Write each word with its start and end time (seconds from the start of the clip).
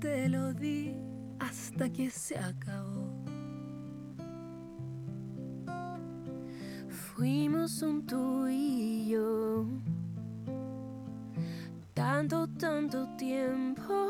te 0.00 0.28
lo 0.28 0.52
di 0.54 0.94
hasta 1.38 1.88
que 1.88 2.10
se 2.10 2.38
acabó. 2.38 3.08
Fuimos 6.88 7.82
un 7.82 8.06
tú 8.06 8.46
y 8.48 9.08
yo, 9.08 9.66
tanto, 11.94 12.46
tanto 12.46 13.08
tiempo, 13.16 14.08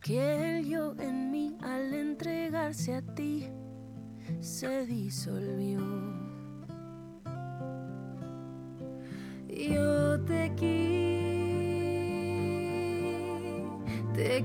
que 0.00 0.58
el 0.58 0.66
yo 0.66 0.94
en 0.98 1.30
mí 1.30 1.56
al 1.62 1.94
entregarse 1.94 2.96
a 2.96 3.02
ti 3.02 3.46
se 4.40 4.86
disolvió. 4.86 6.09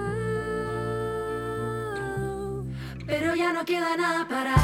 pero 3.06 3.35
ya 3.35 3.53
no 3.53 3.63
queda 3.63 3.95
nada 3.95 4.27
para 4.27 4.56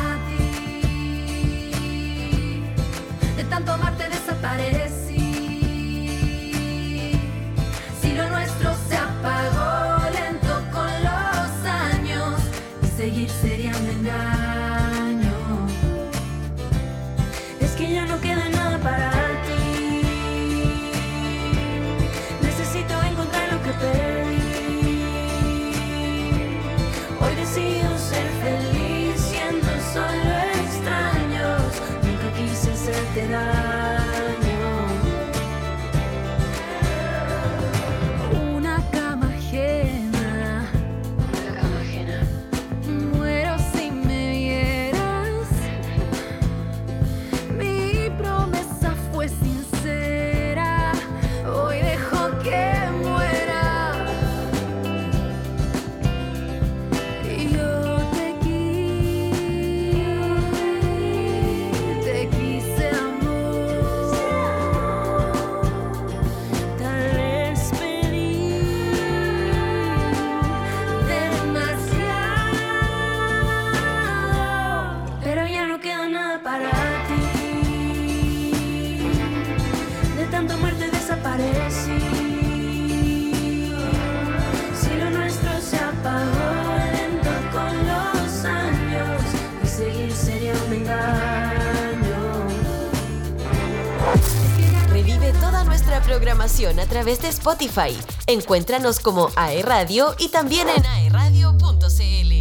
programación 96.04 96.80
a 96.80 96.86
través 96.86 97.22
de 97.22 97.30
Spotify. 97.30 97.98
Encuéntranos 98.28 99.00
como 99.00 99.30
AE 99.36 99.62
Radio 99.64 100.16
y 100.20 100.30
también 100.30 100.68
en 100.70 100.86
aeradio.cl. 100.86 102.34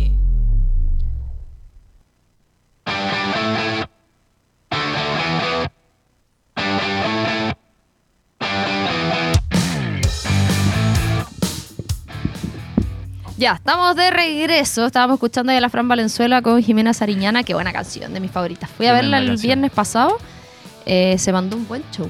Ya, 13.38 13.55
estamos 13.55 13.97
de 13.97 14.11
regreso. 14.12 14.87
Estábamos 14.87 15.14
escuchando 15.14 15.50
ahí 15.50 15.59
a 15.59 15.61
la 15.61 15.69
Fran 15.69 15.88
Valenzuela 15.88 16.43
con 16.43 16.62
Jimena 16.62 16.94
Sariñana. 16.94 17.43
Qué 17.43 17.55
buena 17.55 17.73
canción, 17.73 18.14
de 18.14 18.20
mis 18.20 18.31
favoritas. 18.31 18.70
Fui 18.70 18.87
a 18.87 18.93
verla 18.93 19.19
el 19.19 19.26
canción. 19.26 19.49
viernes 19.49 19.73
pasado. 19.73 20.17
Eh, 20.87 21.17
se 21.19 21.32
mandó 21.32 21.56
un 21.56 21.67
buen 21.67 21.82
show. 21.91 22.09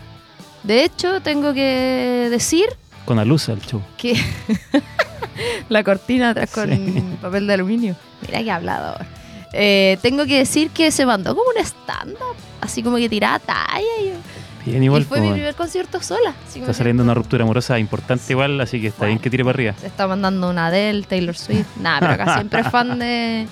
De 0.62 0.84
hecho, 0.84 1.20
tengo 1.20 1.52
que 1.54 2.28
decir 2.30 2.66
Con 3.04 3.18
Alusa 3.18 3.52
el 3.52 3.60
show. 3.62 3.82
que 3.96 4.14
la 5.68 5.82
cortina 5.84 6.30
atrás 6.30 6.50
con 6.50 6.68
Sí. 6.70 7.02
papel 7.20 7.46
de 7.46 7.54
aluminio. 7.54 7.96
Mira 8.26 8.42
que 8.42 8.50
hablador. 8.50 9.04
Eh, 9.52 9.98
tengo 10.02 10.24
que 10.24 10.38
decir 10.38 10.70
que 10.70 10.90
se 10.90 11.04
mandó 11.04 11.34
como 11.34 11.50
un 11.56 11.62
stand-up, 11.64 12.36
así 12.60 12.82
como 12.82 12.96
que 12.96 13.08
tiraba 13.08 13.38
talla. 13.38 13.80
Y, 14.00 14.70
Bien, 14.70 14.82
igual. 14.82 15.02
y 15.02 15.04
fue 15.04 15.18
mi 15.18 15.24
como- 15.26 15.34
primer 15.34 15.54
concierto 15.56 16.00
sola. 16.00 16.32
está 16.54 16.66
que- 16.66 16.74
saliendo 16.74 17.02
una 17.02 17.14
ruptura 17.14 17.42
amorosa 17.44 17.78
importante 17.78 18.32
igual, 18.32 18.60
así 18.60 18.80
que 18.80 18.86
está 18.88 19.00
Bueno. 19.00 19.10
bien 19.14 19.18
que 19.18 19.30
tire 19.30 19.44
para 19.44 19.54
arriba. 19.56 19.74
Se 19.80 19.88
está 19.88 20.06
mandando 20.06 20.48
una 20.48 20.68
Adele, 20.68 21.02
Taylor 21.02 21.36
Swift. 21.36 21.66
Nada, 21.80 22.00
pero 22.00 22.12
acá 22.12 22.34
siempre 22.34 22.60
es 22.60 22.68
fan 22.70 22.98
de. 22.98 23.46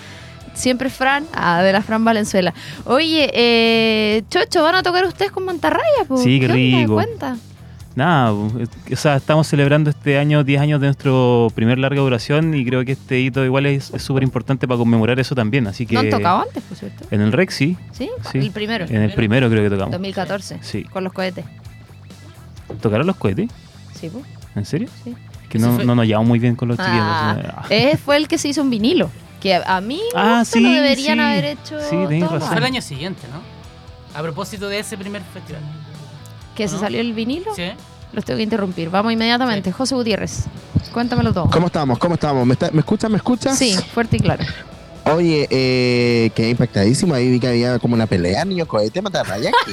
Siempre 0.55 0.91
Fran, 0.91 1.25
ah, 1.33 1.63
de 1.63 1.73
la 1.73 1.81
Fran 1.83 2.05
Valenzuela. 2.05 2.53
Oye, 2.85 3.31
eh, 3.33 4.23
Chocho, 4.29 4.63
¿van 4.63 4.75
a 4.75 4.83
tocar 4.83 5.05
ustedes 5.07 5.31
con 5.31 5.45
Mantarraya? 5.45 6.05
po? 6.07 6.17
Sí, 6.19 6.39
qué 6.41 6.47
onda? 6.47 6.55
rico. 6.57 6.95
Cuenta. 6.95 7.37
Nada, 7.97 8.33
o 8.33 8.51
sea, 8.95 9.17
estamos 9.17 9.49
celebrando 9.49 9.91
este 9.91 10.17
año 10.17 10.45
10 10.45 10.61
años 10.61 10.81
de 10.81 10.87
nuestro 10.87 11.49
primer 11.57 11.77
larga 11.79 12.01
duración 12.01 12.55
y 12.55 12.65
creo 12.65 12.85
que 12.85 12.93
este 12.93 13.19
hito 13.21 13.45
igual 13.45 13.67
es 13.67 13.93
súper 13.99 14.23
importante 14.23 14.69
para 14.69 14.79
conmemorar 14.79 15.19
eso 15.19 15.35
también, 15.35 15.67
así 15.67 15.87
que... 15.87 15.95
¿No 15.95 16.01
han 16.01 16.09
tocado 16.11 16.43
antes, 16.43 16.63
por 16.63 16.79
cierto? 16.79 17.05
En 17.11 17.21
el 17.21 17.33
Rex 17.33 17.53
sí, 17.55 17.77
¿Sí? 17.93 18.09
Sí. 18.31 18.39
El 18.39 18.53
primero. 18.53 18.87
en 18.89 19.03
el 19.03 19.13
primero 19.13 19.51
creo 19.51 19.65
que 19.65 19.71
tocamos. 19.71 19.91
2014. 19.93 20.59
Sí. 20.63 20.85
Con 20.85 21.03
los 21.03 21.13
cohetes. 21.13 21.45
¿Tocaron 22.81 23.07
los 23.07 23.17
cohetes? 23.17 23.51
Sí, 23.99 24.09
po. 24.09 24.23
¿En 24.55 24.65
serio? 24.65 24.89
Sí. 25.05 25.15
Que 25.49 25.59
no, 25.59 25.73
fue- 25.75 25.85
no 25.85 25.95
nos 25.97 26.07
llevamos 26.07 26.29
muy 26.29 26.39
bien 26.39 26.55
con 26.55 26.69
los 26.69 26.77
chiquillos. 26.79 27.01
Ah, 27.03 27.37
Ah. 27.57 27.65
eh, 27.71 27.97
fue 27.97 28.17
el 28.17 28.29
que 28.29 28.39
se 28.39 28.49
hizo 28.49 28.63
un 28.63 28.71
vinilo. 28.71 29.11
Que 29.41 29.55
a, 29.55 29.81
mí 29.81 30.01
Ah, 30.15 30.45
sí, 30.45 30.61
lo 30.61 30.71
deberían 30.71 31.17
sí. 31.19 31.25
haber 31.25 31.45
hecho. 31.47 31.81
Sí, 31.81 31.97
tenés 32.09 32.31
razón. 32.31 32.49
Fue 32.49 32.59
el 32.59 32.65
año 32.65 32.83
siguiente, 32.83 33.23
¿no? 33.33 33.41
A 34.19 34.23
propósito 34.23 34.69
de 34.69 34.79
ese 34.81 34.99
primer 34.99 35.23
festival. 35.33 35.63
Que 36.55 36.69
se 36.69 36.75
¿No? 36.75 36.81
salió 36.81 37.01
el 37.01 37.13
vinilo. 37.15 37.55
¿Sí? 37.55 37.71
Los 38.13 38.25
tengo 38.25 38.37
que 38.39 38.43
interrumpir. 38.43 38.91
Vamos 38.91 39.13
inmediatamente. 39.13 39.71
José 39.73 39.95
Gutiérrez, 39.95 40.45
cuéntamelo 40.93 41.33
todo. 41.33 41.49
¿Cómo 41.51 41.69
estamos? 41.69 41.99
¿Cómo 41.99 42.15
estamos? 42.15 42.45
¿Me, 42.47 42.53
está- 42.55 42.71
¿me 42.73 42.81
escuchas? 42.81 43.11
¿Me 43.11 43.17
escuchas? 43.19 43.57
Sí, 43.57 43.77
fuerte 43.95 44.17
y 44.17 44.21
claro. 44.21 44.45
Oye, 45.05 45.47
eh, 45.51 46.31
quedé 46.35 46.51
impactadísimo. 46.51 47.15
Ahí 47.15 47.31
vi 47.31 47.41
que 47.41 47.49
había 47.49 47.79
como 47.79 47.95
una 47.95 48.07
pelea, 48.07 48.45
niño 48.45 48.67
cohete, 48.67 49.01
matarraya. 49.01 49.51
¿Qué? 49.65 49.73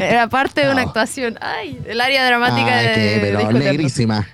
Era 0.00 0.28
parte 0.28 0.60
de 0.64 0.72
una 0.72 0.82
No. 0.82 0.88
actuación. 0.88 1.38
Ay, 1.40 1.78
el 1.86 2.00
área 2.00 2.24
dramática 2.26 2.78
Ay, 2.78 2.86
de. 2.86 2.92
qué, 2.94 3.18
pero 3.20 3.40
Eterno. 3.40 3.58
negrísima. 3.58 4.28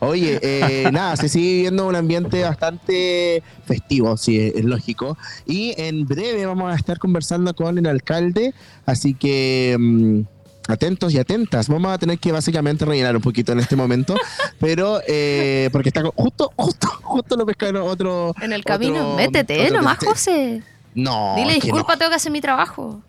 Oye, 0.00 0.38
eh, 0.42 0.88
nada, 0.92 1.16
se 1.16 1.28
sigue 1.28 1.62
viendo 1.62 1.86
un 1.86 1.96
ambiente 1.96 2.42
bastante 2.42 3.42
festivo, 3.66 4.16
sí, 4.16 4.52
es, 4.54 4.64
lógico. 4.64 5.16
Y 5.46 5.74
en 5.76 6.06
breve 6.06 6.46
vamos 6.46 6.72
a 6.72 6.76
estar 6.76 6.98
conversando 6.98 7.54
con 7.54 7.76
el 7.78 7.86
alcalde, 7.86 8.54
así 8.86 9.14
que 9.14 9.76
mm, 9.78 10.20
atentos 10.68 11.12
y 11.12 11.18
atentas. 11.18 11.68
Vamos 11.68 11.92
a 11.92 11.98
tener 11.98 12.18
que 12.18 12.32
básicamente 12.32 12.84
rellenar 12.84 13.16
un 13.16 13.22
poquito 13.22 13.52
en 13.52 13.60
este 13.60 13.76
momento, 13.76 14.14
pero 14.58 15.00
eh, 15.06 15.68
porque 15.72 15.90
está 15.90 16.02
justo, 16.16 16.52
justo, 16.56 16.88
justo 17.02 17.36
lo 17.36 17.44
pescaron 17.46 17.82
otro. 17.88 18.34
En 18.40 18.52
el 18.52 18.64
camino, 18.64 19.12
otro- 19.12 19.16
métete, 19.16 19.62
otro 19.66 19.76
nomás, 19.78 19.98
José. 19.98 20.62
No, 20.94 21.34
Dile 21.36 21.54
disculpa, 21.54 21.94
no. 21.94 21.98
tengo 21.98 22.10
que 22.10 22.16
hacer 22.16 22.30
mi 22.32 22.40
trabajo. 22.40 23.02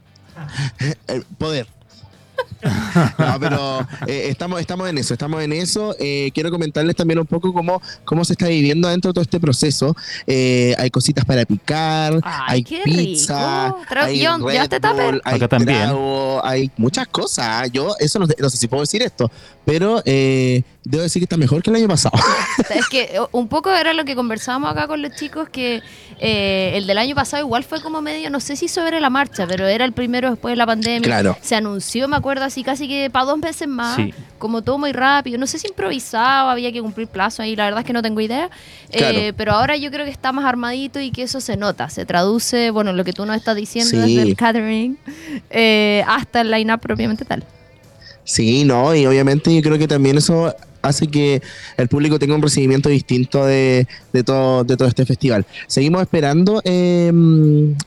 Eh, 1.08 1.22
poder. 1.38 1.68
No, 3.20 3.40
pero 3.40 3.80
eh, 4.08 4.28
estamos, 4.30 4.60
estamos 4.60 4.90
en 4.90 4.98
eso, 4.98 5.14
estamos 5.14 5.42
en 5.44 5.52
eso. 5.54 5.96
Eh, 6.00 6.32
quiero 6.34 6.50
comentarles 6.50 6.96
también 6.96 7.20
un 7.20 7.26
poco 7.26 7.54
cómo, 7.54 7.82
cómo 8.06 8.24
se 8.26 8.34
está 8.34 8.48
viviendo 8.48 8.88
dentro 8.88 9.10
de 9.10 9.14
todo 9.14 9.22
este 9.22 9.40
proceso. 9.40 9.96
Eh, 10.26 10.74
hay 10.78 10.90
cositas 10.90 11.26
para 11.26 11.46
picar, 11.46 12.20
Ay, 12.24 12.44
hay 12.48 12.64
qué 12.64 12.82
pizza, 12.84 13.68
rico. 13.68 13.82
Tra- 13.90 14.04
hay 14.06 14.20
Red 14.26 14.52
¿llevaste 14.52 14.80
tupper? 14.80 15.06
Bull, 15.12 15.22
hay 15.26 15.36
Acá 15.36 15.48
también. 15.48 15.78
trago, 15.84 16.42
hay 16.46 16.72
muchas 16.78 17.08
cosas. 17.08 17.70
Yo 17.72 17.96
eso 18.00 18.18
no, 18.20 18.28
no 18.40 18.50
sé 18.50 18.58
si 18.58 18.68
puedo 18.68 18.82
decir 18.82 19.02
esto, 19.04 19.30
pero 19.66 20.02
eh, 20.06 20.64
debo 20.84 21.04
decir 21.04 21.20
que 21.20 21.26
está 21.26 21.38
mejor 21.38 21.62
que 21.62 21.70
el 21.70 21.76
año 21.76 21.88
pasado. 21.88 22.18
Es 22.70 22.88
que 22.88 23.04
eh, 23.04 23.20
un 23.32 23.48
poco 23.48 23.72
era 23.72 23.94
lo 23.94 24.06
que 24.06 24.16
conversábamos 24.16 24.72
acá 24.72 24.88
con 24.88 25.02
los 25.02 25.14
chicos, 25.16 25.50
que 25.50 25.82
eh, 26.20 26.72
el 26.76 26.88
del 26.88 26.98
año 26.98 27.14
pasado 27.16 27.44
igual 27.44 27.64
fue 27.64 27.82
como 27.82 28.02
medio, 28.02 28.30
no 28.30 28.40
sé 28.40 28.56
si 28.56 28.68
sobre 28.68 29.00
la 29.00 29.10
marcha, 29.10 29.46
pero 29.48 29.68
era 29.68 29.86
el 29.86 29.92
primero 29.94 30.30
después 30.32 30.54
de 30.54 30.56
la 30.56 30.66
pandemia. 30.66 31.02
Claro. 31.02 31.38
Se 31.42 31.56
anunció, 31.56 32.08
me 32.08 32.16
acuerdo, 32.26 32.44
así 32.46 32.64
casi 32.64 32.88
que 32.88 33.10
para 33.12 33.26
dos 33.26 33.38
meses 33.38 33.68
más, 33.68 33.98
Sí. 33.98 34.12
como 34.40 34.64
todo 34.64 34.80
muy 34.80 34.92
rápido. 34.94 35.38
No 35.38 35.46
sé 35.46 35.60
si 35.60 35.68
improvisado, 35.68 36.50
había 36.50 36.72
que 36.72 36.82
cumplir 36.82 37.08
plazo 37.08 37.44
ahí, 37.44 37.56
la 37.56 37.66
verdad 37.66 37.82
es 37.82 37.86
que 37.86 37.94
no 37.94 38.02
tengo 38.02 38.20
idea. 38.20 38.50
Eh, 38.90 38.98
Claro. 38.98 39.20
pero 39.38 39.52
ahora 39.54 39.78
yo 39.78 39.92
creo 39.92 40.06
que 40.06 40.12
está 40.12 40.32
más 40.32 40.44
armadito 40.46 41.00
y 41.00 41.12
que 41.12 41.22
eso 41.22 41.40
se 41.40 41.56
nota, 41.56 41.88
se 41.90 42.04
traduce, 42.08 42.72
bueno, 42.72 42.94
lo 42.94 43.04
que 43.04 43.14
tú 43.14 43.28
nos 43.28 43.36
estás 43.36 43.56
diciendo 43.56 43.96
desde 44.00 44.24
el 44.24 44.36
catering 44.36 44.98
eh, 45.52 46.04
hasta 46.08 46.42
el 46.42 46.50
line-up 46.50 46.80
propiamente 46.80 47.26
tal. 47.26 47.44
Sí, 48.24 48.64
no, 48.64 48.96
y 48.96 49.06
obviamente 49.06 49.54
yo 49.56 49.62
creo 49.62 49.78
que 49.78 49.88
también 49.88 50.18
eso 50.18 50.52
hace 50.88 51.08
que 51.08 51.42
el 51.78 51.88
público 51.88 52.20
tenga 52.20 52.36
un 52.36 52.42
recibimiento 52.42 52.90
distinto 52.90 53.46
de, 53.46 53.88
de 54.14 54.24
todo, 54.24 54.64
de 54.64 54.78
todo 54.78 54.88
este 54.88 55.06
festival. 55.06 55.46
Seguimos 55.68 56.02
esperando 56.02 56.62
eh, 56.64 57.12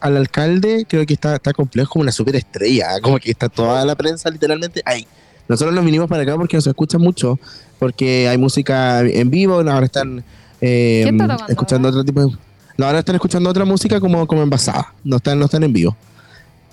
al 0.01 0.17
alcalde, 0.17 0.87
creo 0.89 1.07
que 1.07 1.15
está, 1.15 1.37
está 1.37 1.53
complejo 1.53 1.91
como 1.91 2.03
una 2.03 2.13
superestrella, 2.13 3.01
como 3.03 3.19
que 3.19 3.31
está 3.31 3.49
toda 3.49 3.85
la 3.85 3.95
prensa 3.95 4.31
literalmente 4.31 4.83
ahí. 4.85 5.07
Nosotros 5.49 5.75
nos 5.75 5.85
vinimos 5.85 6.09
para 6.09 6.23
acá 6.23 6.37
porque 6.37 6.57
nos 6.57 6.67
escucha 6.67 6.99
mucho, 6.99 7.39
porque 7.79 8.29
hay 8.29 8.37
música 8.37 9.01
en 9.01 9.31
vivo, 9.31 9.55
ahora 9.55 9.87
están 9.87 10.25
eh, 10.61 11.01
¿Quién 11.05 11.15
está 11.15 11.35
tocando 11.35 11.53
escuchando 11.53 11.89
ahora? 11.89 12.01
otro 12.01 12.13
tipo 12.13 12.27
de... 12.27 12.39
No, 12.77 12.87
ahora 12.87 12.99
están 13.01 13.15
escuchando 13.15 13.51
otra 13.51 13.65
música 13.65 13.99
como, 14.01 14.27
como 14.27 14.43
envasada, 14.43 14.95
no 15.05 15.17
están, 15.17 15.39
no 15.39 15.47
están 15.47 15.65
en 15.65 15.73
vivo. 15.73 15.97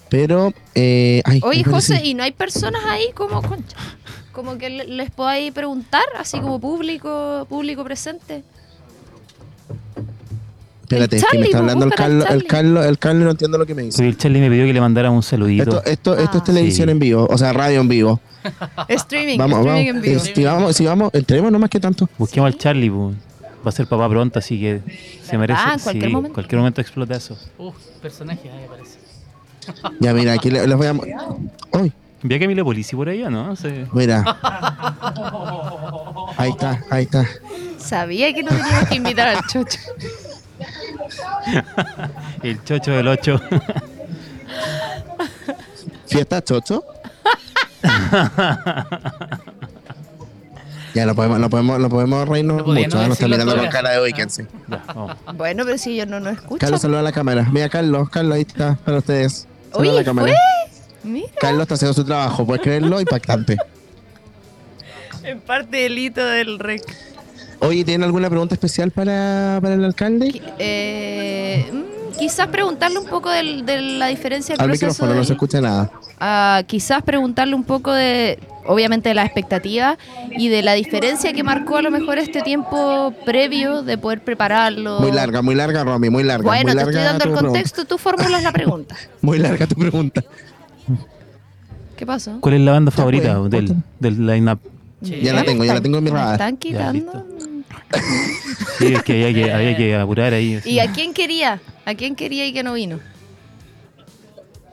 Pero, 0.09 0.53
eh, 0.75 1.21
ay, 1.25 1.41
Oye, 1.43 1.63
José, 1.63 1.99
¿y 2.03 2.13
no 2.13 2.23
hay 2.23 2.31
personas 2.31 2.83
ahí 2.85 3.07
como, 3.15 3.41
concha, 3.41 3.75
como 4.35 4.57
que 4.59 4.69
le- 4.69 4.85
les 4.85 5.09
podáis 5.09 5.51
preguntar, 5.53 6.03
así 6.19 6.39
como 6.39 6.59
público, 6.59 7.45
público 7.49 7.83
presente? 7.83 8.43
Espérate, 10.83 11.15
es 11.15 11.23
que 11.23 11.27
me 11.27 11.31
Charlie, 11.31 11.45
está 11.47 11.57
hablando 11.57 11.85
el 11.85 11.93
Carlos, 11.95 12.25
el. 12.29 12.43
Carlos, 12.45 12.85
el 12.85 12.99
Carlos 12.99 13.23
no 13.25 13.31
entiendo 13.31 13.57
lo 13.57 13.65
que 13.65 13.73
me 13.73 13.81
dice. 13.81 14.07
El 14.07 14.17
Charlie 14.17 14.39
me 14.39 14.49
pidió 14.51 14.65
que 14.65 14.73
le 14.73 14.81
mandara 14.81 15.09
un 15.09 15.23
saludito. 15.23 15.77
Esto, 15.79 15.83
esto, 15.89 16.17
esto 16.17 16.37
es 16.37 16.41
Ah. 16.41 16.45
televisión 16.45 16.87
Sí. 16.87 16.91
en 16.91 16.99
vivo, 16.99 17.25
o 17.27 17.37
sea, 17.39 17.53
radio 17.53 17.81
en 17.81 17.87
vivo. 17.87 18.19
Streaming, 18.89 19.39
Vamos, 19.39 19.59
streaming 19.65 19.85
vamos. 19.87 19.95
en 19.95 20.01
vivo. 20.01 20.21
Eh, 20.21 20.33
Si 20.35 20.43
vamos, 20.43 20.75
si 20.75 20.85
vamos, 20.85 21.09
entremos 21.13 21.51
nomás 21.51 21.71
que 21.71 21.79
tanto. 21.79 22.07
Busquemos 22.19 22.47
al 22.53 22.57
Charlie, 22.59 22.91
pues. 22.91 23.15
va 23.65 23.69
a 23.69 23.71
ser 23.71 23.87
papá 23.87 24.07
pronto, 24.07 24.37
así 24.37 24.59
que 24.59 24.81
se 25.23 25.37
merece. 25.39 25.59
En 25.73 25.79
cualquier 25.79 26.05
sí, 26.09 26.13
momento. 26.13 26.33
cualquier 26.35 26.59
momento 26.59 26.81
explota 26.81 27.15
eso. 27.15 27.35
Uf, 27.57 27.75
personaje, 27.99 28.47
ahí 28.51 28.65
aparece. 28.65 28.99
Ya, 29.99 30.13
mira, 30.13 30.33
aquí 30.33 30.51
le- 30.51 30.67
les 30.67 30.77
voy 30.77 30.85
a. 30.85 30.93
Uy, 31.79 31.91
Envía 32.25 32.39
que 32.39 32.45
Emilio 32.45 32.65
Polici 32.65 32.95
por 32.95 33.07
ahí, 33.07 33.21
¿o 33.21 33.29
¿no? 33.29 33.55
Sí. 33.55 33.85
mira. 33.93 34.23
Ahí 36.37 36.49
está, 36.49 36.83
ahí 36.89 37.03
está. 37.03 37.23
Sabía 37.77 38.33
que 38.33 38.41
no 38.41 38.49
teníamos 38.49 38.89
que 38.89 38.95
invitar 38.95 39.27
al 39.27 39.45
chocho. 39.45 39.79
El 42.41 42.63
chocho 42.63 42.91
del 42.93 43.07
8. 43.07 43.39
¿Fiesta, 46.07 46.43
chocho? 46.43 46.83
ya, 50.95 51.05
lo 51.05 51.13
podemos, 51.13 51.39
lo 51.39 51.49
podemos, 51.49 51.79
lo 51.79 51.89
podemos 51.89 52.27
reírnos 52.27 52.65
No 52.65 52.73
mucho. 52.73 52.97
no 52.97 53.03
¿eh? 53.03 53.07
Nos 53.07 53.17
está 53.19 53.27
mirando 53.27 53.55
con 53.55 53.67
cara 53.67 53.91
de 53.91 54.01
weekend. 54.01 54.47
Bueno, 55.35 55.63
pero 55.63 55.77
si 55.77 55.91
ellos 55.93 56.07
no 56.07 56.19
nos 56.19 56.33
escuchan. 56.33 56.57
Carlos, 56.57 56.81
saluda 56.81 57.01
a 57.01 57.03
la 57.03 57.11
cámara. 57.11 57.47
Mira, 57.51 57.69
Carlos, 57.69 58.09
Carlos, 58.09 58.35
ahí 58.35 58.41
está, 58.41 58.75
para 58.83 58.97
ustedes. 58.97 59.47
Saluda 59.71 59.79
Oye, 59.79 59.89
a 59.91 59.93
la 59.93 60.03
cámara. 60.03 60.27
¿fue? 60.27 60.35
Mira, 61.05 61.27
Carlos 61.39 61.61
está 61.61 61.75
haciendo 61.75 61.93
su 61.93 62.03
trabajo, 62.03 62.45
puedes 62.45 62.61
creerlo, 62.63 62.99
impactante. 62.99 63.55
en 65.23 65.39
parte 65.39 65.77
del 65.77 65.97
hito 65.97 66.23
del 66.25 66.59
rec. 66.59 66.83
Oye, 67.59 67.83
¿tienen 67.83 68.03
alguna 68.03 68.29
pregunta 68.29 68.53
especial 68.53 68.91
para, 68.91 69.59
para 69.61 69.73
el 69.75 69.83
alcalde? 69.83 70.39
Eh, 70.59 71.65
mm, 71.71 72.17
quizás 72.19 72.47
preguntarle 72.47 72.99
un 72.99 73.07
poco 73.07 73.29
del- 73.31 73.65
de 73.65 73.81
la 73.81 74.07
diferencia 74.07 74.53
del 74.53 74.61
Al 74.61 74.67
proceso. 74.69 74.87
micrófono, 74.91 75.15
no 75.15 75.23
se 75.23 75.33
escucha 75.33 75.61
nada. 75.61 75.89
Ah, 76.19 76.61
quizás 76.67 77.01
preguntarle 77.01 77.55
un 77.55 77.63
poco 77.63 77.91
de, 77.91 78.37
obviamente, 78.67 79.09
de 79.09 79.15
la 79.15 79.23
expectativa 79.25 79.97
y 80.37 80.49
de 80.49 80.61
la 80.61 80.73
diferencia 80.73 81.33
que 81.33 81.43
marcó 81.43 81.77
a 81.77 81.81
lo 81.81 81.89
mejor 81.91 82.19
este 82.19 82.41
tiempo 82.41 83.13
previo 83.25 83.81
de 83.81 83.97
poder 83.97 84.21
prepararlo. 84.21 84.99
Muy 84.99 85.11
larga, 85.11 85.41
muy 85.41 85.55
larga, 85.55 85.83
Romy, 85.83 86.09
muy 86.09 86.23
larga. 86.23 86.45
Bueno, 86.45 86.63
muy 86.63 86.71
te 86.71 86.75
larga 86.75 86.91
estoy 86.91 87.03
dando 87.03 87.23
el 87.23 87.29
pregunta. 87.31 87.47
contexto, 87.49 87.85
tú 87.85 87.97
formulas 87.97 88.43
la 88.43 88.51
pregunta. 88.51 88.95
Muy 89.21 89.39
larga 89.39 89.65
tu 89.65 89.75
pregunta. 89.75 90.23
¿Qué 91.97 92.05
pasó? 92.05 92.39
¿Cuál 92.41 92.55
es 92.55 92.61
la 92.61 92.71
banda 92.73 92.91
favorita 92.91 93.39
del, 93.43 93.75
del 93.99 94.25
line-up? 94.27 94.59
Sí. 95.01 95.19
Ya 95.21 95.33
la 95.33 95.43
tengo, 95.43 95.63
ya 95.63 95.73
la 95.75 95.81
tengo 95.81 95.97
en 95.99 96.03
mi 96.03 96.09
radar. 96.09 96.33
están 96.33 96.53
Ya, 96.55 96.59
quitando. 96.59 97.25
Sí, 98.79 98.93
es 98.93 99.03
que 99.03 99.13
había 99.13 99.33
que, 99.33 99.51
había 99.53 99.77
que 99.77 99.95
apurar 99.95 100.33
ahí. 100.33 100.59
¿Y 100.65 100.79
a 100.79 100.91
quién 100.91 101.13
quería? 101.13 101.61
¿A 101.85 101.93
quién 101.95 102.15
quería 102.15 102.45
y 102.45 102.53
que 102.53 102.63
no 102.63 102.73
vino? 102.73 102.99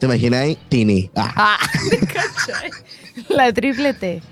¿Te 0.01 0.07
imagináis? 0.07 0.59
Tini. 0.69 1.11
Ah. 1.15 1.33
Ah. 1.37 1.59
La 3.29 3.53
triple 3.53 3.95
T. 3.95 4.23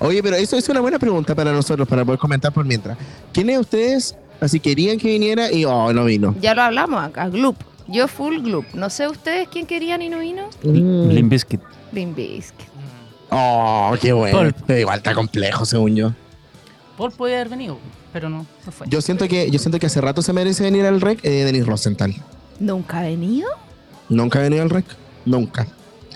Oye, 0.00 0.22
pero 0.22 0.36
eso 0.36 0.56
es 0.58 0.68
una 0.68 0.80
buena 0.80 0.98
pregunta 0.98 1.34
para 1.34 1.52
nosotros, 1.52 1.88
para 1.88 2.04
poder 2.04 2.18
comentar 2.18 2.52
por 2.52 2.64
mientras. 2.66 2.98
¿Quiénes 3.32 3.56
de 3.56 3.60
ustedes 3.60 4.16
así 4.40 4.60
querían 4.60 4.98
que 4.98 5.08
viniera 5.08 5.50
y 5.50 5.64
oh, 5.64 5.92
no 5.94 6.04
vino? 6.04 6.34
Ya 6.40 6.54
lo 6.54 6.62
hablamos 6.62 7.02
acá, 7.02 7.28
Gloop. 7.28 7.56
Yo 7.88 8.06
full 8.06 8.40
Gloop. 8.42 8.66
No 8.74 8.90
sé 8.90 9.08
ustedes 9.08 9.48
quién 9.48 9.66
querían 9.66 10.02
y 10.02 10.08
no 10.08 10.18
vino. 10.18 10.48
Mm. 10.62 11.08
Limp 11.08 11.30
Bizkit. 11.30 11.60
Limp 11.92 12.16
Bizkit. 12.16 12.68
Oh, 13.30 13.94
qué 14.00 14.12
bueno. 14.12 14.36
Paul. 14.36 14.54
Pero 14.66 14.80
igual 14.80 14.98
está 14.98 15.14
complejo, 15.14 15.64
según 15.64 15.96
yo. 15.96 16.12
Paul 16.96 17.12
puede 17.12 17.34
haber 17.34 17.48
venido, 17.48 17.78
pero 18.12 18.28
no, 18.28 18.46
no 18.64 18.72
fue. 18.72 18.86
Yo 18.88 19.00
siento 19.00 19.28
que, 19.28 19.50
yo 19.50 19.58
siento 19.58 19.78
que 19.78 19.86
hace 19.86 20.00
rato 20.00 20.20
se 20.20 20.32
merece 20.32 20.64
venir 20.64 20.84
al 20.84 21.00
rec 21.00 21.24
eh, 21.24 21.44
Denis 21.44 21.66
Rosenthal. 21.66 22.14
¿Nunca 22.58 22.98
ha 22.98 23.02
venido? 23.02 23.48
¿Nunca 24.08 24.40
ha 24.40 24.42
venido 24.42 24.62
al 24.62 24.70
rec? 24.70 24.84
Nunca. 25.24 25.66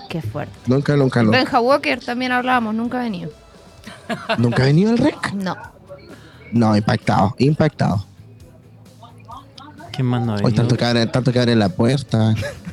Qué 0.09 0.21
fuerte. 0.21 0.53
Nunca, 0.67 0.97
nunca, 0.97 1.23
no. 1.23 1.31
Benja 1.31 1.61
Walker 1.61 2.01
también 2.01 2.33
hablábamos, 2.33 2.75
nunca 2.75 3.01
ha 3.01 3.05
venido. 3.05 3.31
¿Nunca 4.39 4.63
ha 4.63 4.67
venido 4.67 4.91
al 4.91 4.99
rec? 4.99 5.33
No. 5.33 5.57
No, 6.51 6.77
impactado, 6.77 7.35
impactado. 7.39 8.05
¿Quién 9.93 10.07
más 10.07 10.25
no 10.25 10.35
ha 10.35 10.37
Hoy 10.43 10.53
tanto 10.53 10.77
que 10.77 10.85
abre, 10.85 11.07
tanto 11.07 11.33
que 11.33 11.39
abre 11.39 11.55
la 11.55 11.69
puerta. 11.69 12.35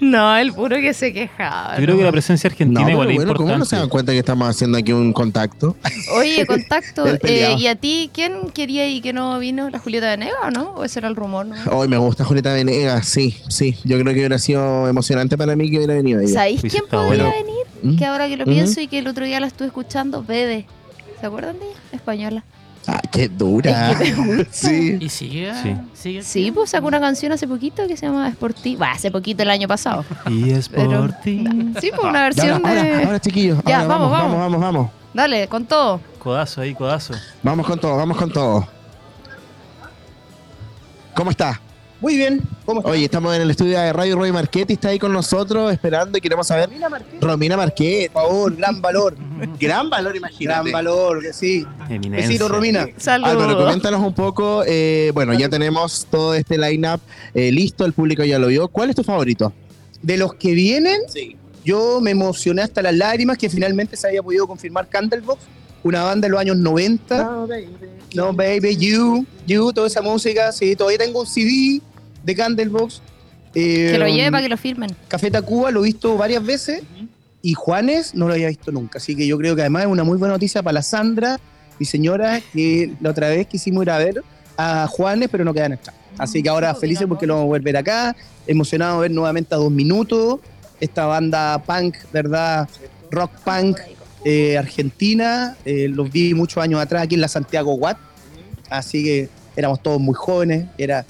No, 0.00 0.36
el 0.36 0.52
puro 0.52 0.76
que 0.76 0.92
se 0.94 1.12
quejaba. 1.12 1.76
Yo 1.76 1.84
creo 1.84 1.96
que 1.96 2.02
la 2.02 2.12
presencia 2.12 2.48
argentina 2.48 2.80
No, 2.80 2.86
pero 2.86 2.92
igual 2.92 3.10
es 3.10 3.16
bueno, 3.16 3.34
¿cómo 3.34 3.56
no 3.56 3.64
se 3.64 3.76
dan 3.76 3.84
importante. 3.84 3.90
cuenta 3.90 4.12
que 4.12 4.18
estamos 4.18 4.48
haciendo 4.48 4.78
aquí 4.78 4.92
un 4.92 5.12
contacto? 5.12 5.76
Oye, 6.16 6.44
contacto. 6.46 7.06
Eh. 7.06 7.56
¿Y 7.58 7.66
a 7.66 7.76
ti 7.76 8.10
quién 8.12 8.50
quería 8.52 8.88
y 8.88 9.00
que 9.00 9.12
no 9.12 9.38
vino? 9.38 9.70
¿La 9.70 9.78
Julieta 9.78 10.08
Venegas 10.10 10.36
o 10.44 10.50
no? 10.50 10.74
¿O 10.74 10.84
ese 10.84 10.98
era 10.98 11.08
el 11.08 11.16
rumor? 11.16 11.46
No? 11.46 11.56
Hoy 11.70 11.88
me 11.88 11.96
gusta 11.96 12.24
Julieta 12.24 12.52
Venegas, 12.52 13.06
sí, 13.06 13.36
sí. 13.48 13.76
Yo 13.84 13.98
creo 13.98 14.12
que 14.12 14.20
hubiera 14.20 14.38
sido 14.38 14.88
emocionante 14.88 15.38
para 15.38 15.56
mí 15.56 15.70
que 15.70 15.78
hubiera 15.78 15.94
venido 15.94 16.20
ella. 16.20 16.34
¿Sabéis 16.34 16.60
quién 16.62 16.84
podría 16.90 17.06
bueno. 17.06 17.30
venir? 17.30 17.94
¿Mm? 17.94 17.96
Que 17.96 18.04
ahora 18.04 18.28
que 18.28 18.36
lo 18.36 18.44
pienso 18.44 18.80
y 18.80 18.88
que 18.88 18.98
el 18.98 19.06
otro 19.06 19.24
día 19.24 19.40
la 19.40 19.46
estuve 19.46 19.68
escuchando, 19.68 20.22
Bede. 20.22 20.66
¿Se 21.20 21.26
acuerdan 21.26 21.58
de 21.58 21.66
ella? 21.66 21.78
Española. 21.92 22.44
Ah, 22.86 23.00
qué 23.12 23.28
dura. 23.28 23.92
Es 23.92 23.98
que 23.98 24.04
te 24.04 24.12
gusta. 24.14 24.44
Sí. 24.52 24.96
¿Y 25.00 25.08
sigue? 25.08 25.52
Sí. 25.62 25.76
¿Sigue? 25.94 26.22
Sí, 26.22 26.50
pues 26.50 26.70
sacó 26.70 26.88
una 26.88 26.98
canción 27.00 27.30
hace 27.32 27.46
poquito 27.46 27.86
que 27.86 27.96
se 27.96 28.06
llama 28.06 28.28
Es 28.28 28.36
por 28.36 28.52
ti. 28.54 28.74
Va, 28.76 28.90
hace 28.92 29.10
poquito 29.10 29.42
el 29.44 29.50
año 29.50 29.68
pasado. 29.68 30.04
Y 30.28 30.50
es 30.50 30.68
Pero, 30.68 31.02
por 31.02 31.12
ti. 31.20 31.44
Sí, 31.80 31.90
pues 31.94 32.02
una 32.02 32.18
Ya, 32.18 32.24
versión 32.24 32.50
ahora, 32.66 32.82
de. 32.82 32.90
ahora, 32.94 33.06
ahora, 33.06 33.20
chiquillos. 33.20 33.58
Ya, 33.66 33.76
ahora 33.82 33.88
vamos, 33.88 34.10
vamos, 34.10 34.30
vamos. 34.32 34.38
vamos, 34.38 34.60
vamos, 34.60 34.74
vamos. 34.74 34.90
Dale, 35.14 35.46
con 35.48 35.64
todo. 35.66 36.00
Codazo 36.18 36.60
ahí, 36.62 36.74
codazo. 36.74 37.14
Vamos 37.42 37.66
con 37.66 37.78
todo, 37.78 37.96
vamos 37.96 38.16
con 38.16 38.32
todo. 38.32 38.66
¿Cómo 41.14 41.30
está? 41.30 41.60
Muy 42.02 42.16
bien, 42.16 42.42
¿cómo 42.66 42.80
estás? 42.80 42.92
Oye, 42.92 43.04
estamos 43.04 43.34
en 43.36 43.42
el 43.42 43.50
estudio 43.52 43.78
de 43.78 43.92
Radio 43.92 44.16
Roy 44.16 44.32
Marchetti, 44.32 44.72
está 44.72 44.88
ahí 44.88 44.98
con 44.98 45.12
nosotros 45.12 45.72
esperando 45.72 46.18
y 46.18 46.20
queremos 46.20 46.48
saber. 46.48 46.68
Romina 46.68 46.88
Marqués. 46.88 47.20
Romina 47.20 47.56
Marquet. 47.56 48.10
Por 48.10 48.22
favor, 48.24 48.56
gran 48.56 48.82
valor. 48.82 49.16
Gran 49.60 49.88
valor, 49.88 50.16
imagínate. 50.16 50.44
gran 50.70 50.72
valor, 50.72 51.22
que 51.22 51.32
sí. 51.32 51.64
Eminencia. 51.88 52.26
Besito, 52.26 52.48
Romina. 52.48 52.88
Saludos. 52.96 53.30
Álvaro, 53.32 53.56
coméntanos 53.56 54.00
un 54.00 54.12
poco. 54.14 54.64
eh, 54.66 55.12
bueno, 55.14 55.32
ya 55.34 55.48
tenemos 55.48 56.04
todo 56.10 56.34
este 56.34 56.58
line-up 56.58 57.00
eh, 57.34 57.52
listo, 57.52 57.84
el 57.84 57.92
público 57.92 58.24
ya 58.24 58.36
lo 58.40 58.48
vio. 58.48 58.66
¿Cuál 58.66 58.90
es 58.90 58.96
tu 58.96 59.04
favorito? 59.04 59.52
De 60.02 60.16
los 60.16 60.34
que 60.34 60.54
vienen, 60.54 61.02
Sí. 61.06 61.36
yo 61.64 62.00
me 62.00 62.10
emocioné 62.10 62.62
hasta 62.62 62.82
las 62.82 62.96
lágrimas 62.96 63.38
que 63.38 63.48
finalmente 63.48 63.96
se 63.96 64.08
haya 64.08 64.24
podido 64.24 64.48
confirmar 64.48 64.88
Candlebox, 64.88 65.40
una 65.84 66.02
banda 66.02 66.26
de 66.26 66.32
los 66.32 66.40
años 66.40 66.56
90. 66.56 67.46
No, 68.14 68.32
baby, 68.32 68.76
you, 68.76 69.24
you, 69.46 69.72
toda 69.72 69.86
esa 69.86 70.02
música. 70.02 70.50
Sí, 70.50 70.74
todavía 70.74 70.98
tengo 70.98 71.20
un 71.20 71.26
CD 71.26 71.80
de 72.24 72.34
Candlebox. 72.34 73.02
Eh, 73.54 73.90
Que 73.92 73.98
lo 73.98 74.08
lleve 74.08 74.30
para 74.30 74.42
que 74.42 74.48
lo 74.48 74.56
firmen. 74.56 74.90
Café 75.08 75.30
Tacuba 75.30 75.70
lo 75.70 75.80
he 75.80 75.84
visto 75.84 76.16
varias 76.16 76.42
veces 76.42 76.82
Y 77.42 77.52
Juanes 77.52 78.14
no 78.14 78.26
lo 78.26 78.34
había 78.34 78.48
visto 78.48 78.72
nunca, 78.72 78.98
así 78.98 79.14
que 79.14 79.26
yo 79.26 79.36
creo 79.36 79.54
que 79.54 79.62
además 79.62 79.82
es 79.82 79.88
una 79.88 80.04
muy 80.04 80.16
buena 80.16 80.34
noticia 80.34 80.62
para 80.62 80.74
la 80.74 80.82
Sandra, 80.82 81.40
mi 81.78 81.84
señora, 81.84 82.40
que 82.52 82.92
la 83.00 83.10
otra 83.10 83.28
vez 83.28 83.46
quisimos 83.48 83.82
ir 83.82 83.90
a 83.90 83.98
ver 83.98 84.22
a 84.56 84.86
Juanes, 84.86 85.28
pero 85.30 85.44
no 85.44 85.52
quedan 85.52 85.72
entradas. 85.72 86.00
Así 86.18 86.42
que 86.42 86.48
ahora 86.48 86.74
felices 86.74 87.06
porque 87.08 87.26
lo 87.26 87.34
vamos 87.34 87.46
a 87.46 87.48
volver 87.48 87.76
acá, 87.76 88.14
emocionado 88.46 89.00
de 89.00 89.08
ver 89.08 89.10
nuevamente 89.10 89.54
a 89.54 89.58
dos 89.58 89.72
minutos, 89.72 90.40
esta 90.80 91.06
banda 91.06 91.62
punk, 91.66 91.96
¿verdad? 92.12 92.68
Rock 93.10 93.32
punk 93.44 93.78
eh, 94.24 94.56
argentina, 94.56 95.56
eh, 95.64 95.88
los 95.88 96.10
vi 96.12 96.34
muchos 96.34 96.62
años 96.62 96.80
atrás 96.80 97.02
aquí 97.02 97.16
en 97.16 97.20
la 97.20 97.28
Santiago 97.28 97.74
Watt, 97.74 97.98
así 98.70 99.02
que 99.02 99.28
éramos 99.56 99.82
todos 99.82 100.00
muy 100.00 100.14
jóvenes, 100.14 100.66
era 100.78 101.04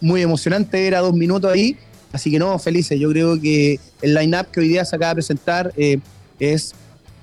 muy 0.00 0.22
emocionante 0.22 0.82
ver 0.82 0.94
a 0.94 1.00
dos 1.00 1.14
minutos 1.14 1.52
ahí, 1.52 1.76
así 2.12 2.30
que 2.30 2.38
no, 2.38 2.58
felices, 2.58 2.98
yo 2.98 3.10
creo 3.10 3.40
que 3.40 3.78
el 4.02 4.14
line-up 4.14 4.46
que 4.52 4.60
hoy 4.60 4.68
día 4.68 4.84
se 4.84 4.96
acaba 4.96 5.10
de 5.10 5.14
presentar 5.16 5.72
eh, 5.76 5.98
es 6.38 6.74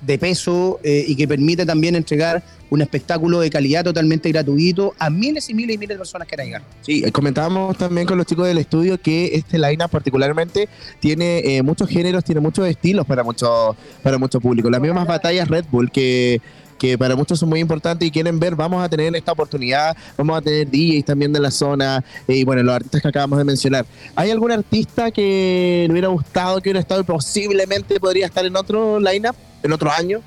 de 0.06 0.16
peso 0.16 0.78
eh, 0.84 1.04
y 1.08 1.16
que 1.16 1.26
permite 1.26 1.66
también 1.66 1.96
entregar 1.96 2.42
un 2.70 2.82
espectáculo 2.82 3.40
de 3.40 3.50
calidad 3.50 3.82
totalmente 3.82 4.30
gratuito 4.30 4.94
a 4.98 5.10
miles 5.10 5.48
y 5.50 5.54
miles 5.54 5.74
y 5.74 5.78
miles 5.78 5.96
de 5.96 5.98
personas 5.98 6.28
que 6.28 6.36
llegar. 6.36 6.62
Sí, 6.82 7.02
eh, 7.04 7.10
comentábamos 7.10 7.76
también 7.76 8.06
con 8.06 8.16
los 8.16 8.26
chicos 8.26 8.46
del 8.46 8.58
estudio 8.58 9.00
que 9.00 9.34
este 9.34 9.58
line 9.58 9.88
particularmente 9.88 10.68
tiene 11.00 11.60
muchos 11.64 11.88
géneros, 11.88 12.22
tiene 12.22 12.40
muchos 12.40 12.68
estilos 12.68 13.06
para 13.06 13.24
mucho, 13.24 13.74
para 14.02 14.18
mucho 14.18 14.40
público. 14.40 14.70
Las 14.70 14.80
mismas 14.80 15.06
batallas 15.06 15.48
Red 15.48 15.64
Bull 15.70 15.90
que 15.90 16.40
que 16.78 16.96
para 16.96 17.16
muchos 17.16 17.38
son 17.38 17.48
muy 17.48 17.60
importantes 17.60 18.06
y 18.06 18.10
quieren 18.10 18.38
ver, 18.38 18.54
vamos 18.54 18.82
a 18.82 18.88
tener 18.88 19.14
esta 19.16 19.32
oportunidad, 19.32 19.96
vamos 20.16 20.38
a 20.38 20.40
tener 20.40 20.70
DJs 20.70 21.04
también 21.04 21.32
de 21.32 21.40
la 21.40 21.50
zona 21.50 22.04
eh, 22.26 22.36
y 22.36 22.44
bueno, 22.44 22.62
los 22.62 22.74
artistas 22.74 23.02
que 23.02 23.08
acabamos 23.08 23.38
de 23.38 23.44
mencionar. 23.44 23.84
¿Hay 24.14 24.30
algún 24.30 24.52
artista 24.52 25.10
que 25.10 25.84
le 25.86 25.92
hubiera 25.92 26.08
gustado, 26.08 26.60
que 26.60 26.68
hubiera 26.68 26.80
estado 26.80 27.00
y 27.00 27.04
posiblemente 27.04 28.00
podría 28.00 28.26
estar 28.26 28.44
en 28.46 28.56
otro 28.56 28.98
lineup, 28.98 29.36
en 29.62 29.72
otro 29.72 29.90
año? 29.90 30.22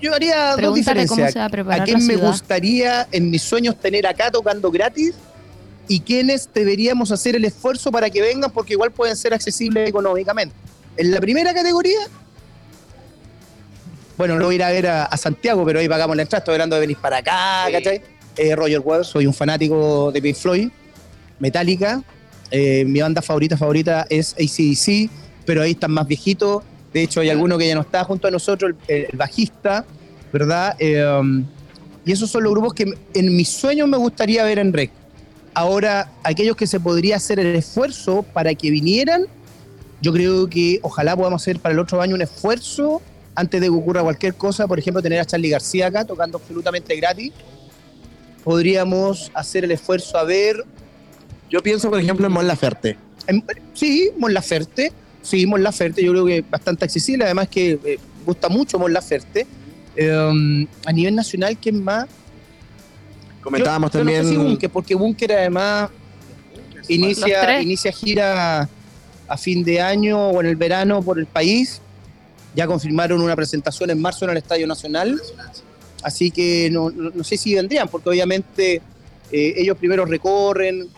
Yo 0.00 0.14
haría 0.14 0.56
dos 0.56 0.74
diferencias. 0.74 1.36
a 1.36 1.46
¿A 1.46 1.84
quién 1.84 2.06
me 2.06 2.16
gustaría 2.16 3.08
en 3.10 3.30
mis 3.30 3.42
sueños 3.42 3.78
tener 3.78 4.06
acá 4.06 4.30
tocando 4.30 4.70
gratis? 4.70 5.14
¿Y 5.88 6.00
quiénes 6.00 6.48
deberíamos 6.52 7.10
hacer 7.10 7.36
el 7.36 7.44
esfuerzo 7.44 7.90
para 7.90 8.08
que 8.10 8.20
vengan? 8.20 8.50
Porque 8.50 8.74
igual 8.74 8.92
pueden 8.92 9.16
ser 9.16 9.34
accesibles 9.34 9.88
económicamente. 9.88 10.54
En 10.96 11.10
la 11.10 11.20
primera 11.20 11.54
categoría, 11.54 11.98
bueno, 14.16 14.38
no 14.38 14.46
voy 14.46 14.54
a 14.54 14.56
ir 14.56 14.62
a 14.62 14.70
ver 14.70 14.86
a, 14.86 15.04
a 15.04 15.16
Santiago, 15.16 15.64
pero 15.64 15.80
ahí 15.80 15.88
pagamos 15.88 16.16
la 16.16 16.22
entrada. 16.22 16.40
Estoy 16.40 16.54
hablando 16.54 16.76
de 16.76 16.80
venir 16.80 16.96
para 16.98 17.18
acá, 17.18 17.66
¿cachai? 17.72 18.02
Eh, 18.36 18.54
Roger 18.56 18.80
Waters, 18.80 19.08
soy 19.08 19.26
un 19.26 19.34
fanático 19.34 20.10
de 20.12 20.22
Pink 20.22 20.36
Floyd, 20.36 20.68
Metallica. 21.38 22.02
Eh, 22.50 22.84
mi 22.86 23.00
banda 23.00 23.22
favorita 23.22 23.56
favorita 23.56 24.06
es 24.10 24.34
ACDC, 24.34 25.10
pero 25.44 25.62
ahí 25.62 25.72
están 25.72 25.92
más 25.92 26.06
viejitos. 26.06 26.62
De 26.92 27.02
hecho, 27.02 27.20
hay 27.20 27.30
alguno 27.30 27.56
que 27.56 27.66
ya 27.66 27.74
no 27.74 27.80
está 27.80 28.04
junto 28.04 28.28
a 28.28 28.30
nosotros, 28.30 28.74
el, 28.88 29.06
el 29.10 29.16
bajista, 29.16 29.84
¿verdad? 30.32 30.76
Eh, 30.78 31.44
y 32.04 32.12
esos 32.12 32.30
son 32.30 32.42
los 32.42 32.52
grupos 32.52 32.74
que 32.74 32.94
en 33.14 33.36
mis 33.36 33.48
sueños 33.48 33.88
me 33.88 33.96
gustaría 33.96 34.44
ver 34.44 34.58
en 34.58 34.72
REC. 34.72 34.90
Ahora, 35.54 36.10
aquellos 36.24 36.56
que 36.56 36.66
se 36.66 36.80
podría 36.80 37.16
hacer 37.16 37.38
el 37.38 37.54
esfuerzo 37.54 38.22
para 38.22 38.54
que 38.54 38.70
vinieran, 38.70 39.26
yo 40.00 40.12
creo 40.12 40.48
que 40.48 40.80
ojalá 40.82 41.14
podamos 41.14 41.42
hacer 41.42 41.60
para 41.60 41.74
el 41.74 41.78
otro 41.78 42.00
año 42.00 42.14
un 42.14 42.22
esfuerzo 42.22 43.00
antes 43.34 43.60
de 43.60 43.66
que 43.68 43.72
ocurra 43.72 44.02
cualquier 44.02 44.34
cosa. 44.34 44.66
Por 44.66 44.78
ejemplo, 44.78 45.02
tener 45.02 45.18
a 45.20 45.24
Charlie 45.24 45.50
García 45.50 45.86
acá 45.86 46.04
tocando 46.04 46.38
absolutamente 46.38 46.94
gratis. 46.96 47.32
Podríamos 48.44 49.30
hacer 49.34 49.64
el 49.64 49.70
esfuerzo 49.70 50.18
a 50.18 50.24
ver 50.24 50.64
Yo 51.50 51.62
pienso, 51.62 51.90
por 51.90 52.00
ejemplo, 52.00 52.26
en 52.26 52.32
Mon 52.32 52.46
Laferte. 52.46 52.96
en- 53.26 53.44
sí, 53.74 54.10
Mon 54.18 54.32
Laferte. 54.32 54.90
Sí, 55.20 55.46
Mon 55.46 55.62
Laferte, 55.62 56.02
yo 56.02 56.10
creo 56.12 56.24
que 56.26 56.38
es 56.38 56.50
bastante 56.50 56.84
accesible. 56.84 57.24
Además 57.24 57.48
que 57.48 57.78
eh, 57.84 57.98
gusta 58.26 58.48
mucho 58.48 58.78
Mon 58.78 58.92
Laferte. 58.92 59.46
Eh, 59.94 60.66
a 60.86 60.92
nivel 60.92 61.14
nacional, 61.14 61.56
¿quién 61.60 61.84
más? 61.84 62.06
Comentábamos 63.42 63.90
Yo- 63.92 63.98
yo 63.98 64.04
también. 64.04 64.22
No 64.22 64.28
sé 64.28 64.34
si 64.34 64.40
Bunker, 64.42 64.70
porque 64.70 64.94
Bunker 64.94 65.32
además 65.32 65.90
inicia 67.60 67.92
gira 67.92 68.68
a 69.28 69.36
fin 69.36 69.62
de 69.62 69.80
año 69.80 70.28
o 70.30 70.40
en 70.40 70.46
el 70.46 70.56
verano 70.56 71.02
por 71.02 71.18
el 71.18 71.26
país. 71.26 71.80
Ya 72.54 72.66
confirmaron 72.66 73.20
una 73.20 73.34
presentación 73.36 73.90
en 73.90 74.00
marzo 74.00 74.24
en 74.24 74.32
el 74.32 74.36
Estadio 74.38 74.66
Nacional. 74.66 75.20
Así 76.02 76.30
que 76.30 76.68
no, 76.70 76.90
no- 76.90 77.10
no 77.14 77.24
sé 77.24 77.36
si 77.36 77.54
vendrían, 77.54 77.88
porque 77.88 78.08
obviamente 78.10 78.82
eh, 79.30 79.54
ellos 79.56 79.76
primero 79.78 80.04
recorren, 80.04 80.88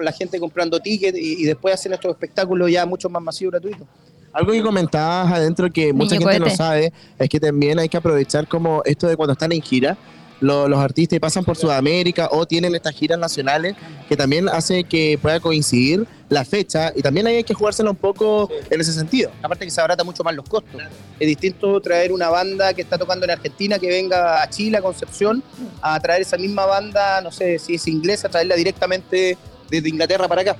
la 0.00 0.12
gente 0.12 0.38
comprando 0.38 0.78
tickets 0.80 1.18
y, 1.18 1.42
y 1.42 1.44
después 1.44 1.74
hacen 1.74 1.92
estos 1.94 2.10
espectáculos 2.12 2.70
ya 2.70 2.86
mucho 2.86 3.08
más 3.08 3.22
masivos 3.22 3.52
gratuitos. 3.52 3.86
Algo 4.32 4.52
que 4.52 4.62
comentabas 4.62 5.32
adentro 5.32 5.72
que 5.72 5.92
mucha 5.92 6.14
Niño 6.16 6.26
gente 6.28 6.38
no 6.40 6.44
cohete. 6.46 6.56
sabe 6.56 6.92
es 7.18 7.28
que 7.28 7.40
también 7.40 7.78
hay 7.78 7.88
que 7.88 7.96
aprovechar 7.96 8.46
como 8.46 8.82
esto 8.84 9.06
de 9.08 9.16
cuando 9.16 9.32
están 9.32 9.50
en 9.52 9.62
gira, 9.62 9.96
lo- 10.44 10.68
los 10.68 10.78
artistas 10.78 11.18
pasan 11.18 11.44
por 11.44 11.56
Sudamérica 11.56 12.28
o 12.30 12.46
tienen 12.46 12.74
estas 12.74 12.94
giras 12.94 13.18
nacionales 13.18 13.74
que 14.08 14.16
también 14.16 14.48
hace 14.48 14.84
que 14.84 15.18
pueda 15.20 15.40
coincidir 15.40 16.06
la 16.28 16.44
fecha 16.44 16.92
y 16.94 17.02
también 17.02 17.26
hay 17.26 17.44
que 17.44 17.54
jugársela 17.54 17.90
un 17.90 17.96
poco 17.96 18.48
en 18.70 18.80
ese 18.80 18.92
sentido. 18.92 19.30
Aparte 19.42 19.64
que 19.64 19.70
se 19.70 19.80
abarata 19.80 20.04
mucho 20.04 20.22
más 20.24 20.34
los 20.34 20.48
costos. 20.48 20.82
Es 21.20 21.26
distinto 21.28 21.80
traer 21.80 22.12
una 22.12 22.28
banda 22.28 22.74
que 22.74 22.82
está 22.82 22.98
tocando 22.98 23.24
en 23.24 23.30
Argentina 23.30 23.78
que 23.78 23.88
venga 23.88 24.42
a 24.42 24.50
Chile, 24.50 24.78
a 24.78 24.82
Concepción, 24.82 25.42
a 25.80 25.98
traer 26.00 26.22
esa 26.22 26.36
misma 26.36 26.66
banda, 26.66 27.20
no 27.20 27.30
sé 27.32 27.58
si 27.58 27.74
es 27.74 27.86
inglesa, 27.88 28.28
traerla 28.28 28.54
directamente 28.56 29.36
desde 29.70 29.88
Inglaterra 29.88 30.28
para 30.28 30.42
acá. 30.42 30.56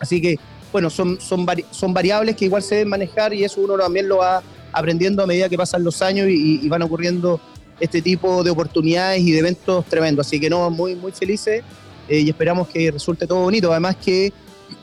Así 0.00 0.20
que, 0.20 0.36
bueno, 0.72 0.90
son, 0.90 1.20
son, 1.20 1.46
son 1.70 1.94
variables 1.94 2.36
que 2.36 2.44
igual 2.44 2.62
se 2.62 2.76
deben 2.76 2.88
manejar 2.88 3.32
y 3.34 3.44
eso 3.44 3.60
uno 3.60 3.76
también 3.78 4.08
lo 4.08 4.18
va 4.18 4.42
aprendiendo 4.72 5.22
a 5.22 5.26
medida 5.26 5.48
que 5.48 5.56
pasan 5.56 5.82
los 5.82 6.02
años 6.02 6.26
y 6.28 6.68
van 6.68 6.82
ocurriendo 6.82 7.40
este 7.80 8.02
tipo 8.02 8.42
de 8.42 8.50
oportunidades 8.50 9.22
y 9.22 9.32
de 9.32 9.38
eventos 9.38 9.84
tremendos. 9.86 10.26
Así 10.26 10.40
que 10.40 10.50
no, 10.50 10.68
muy, 10.70 10.94
muy 10.94 11.12
felices 11.12 11.62
eh, 12.08 12.20
y 12.20 12.28
esperamos 12.28 12.68
que 12.68 12.90
resulte 12.90 13.26
todo 13.26 13.40
bonito. 13.40 13.70
Además 13.70 13.96
que 13.96 14.32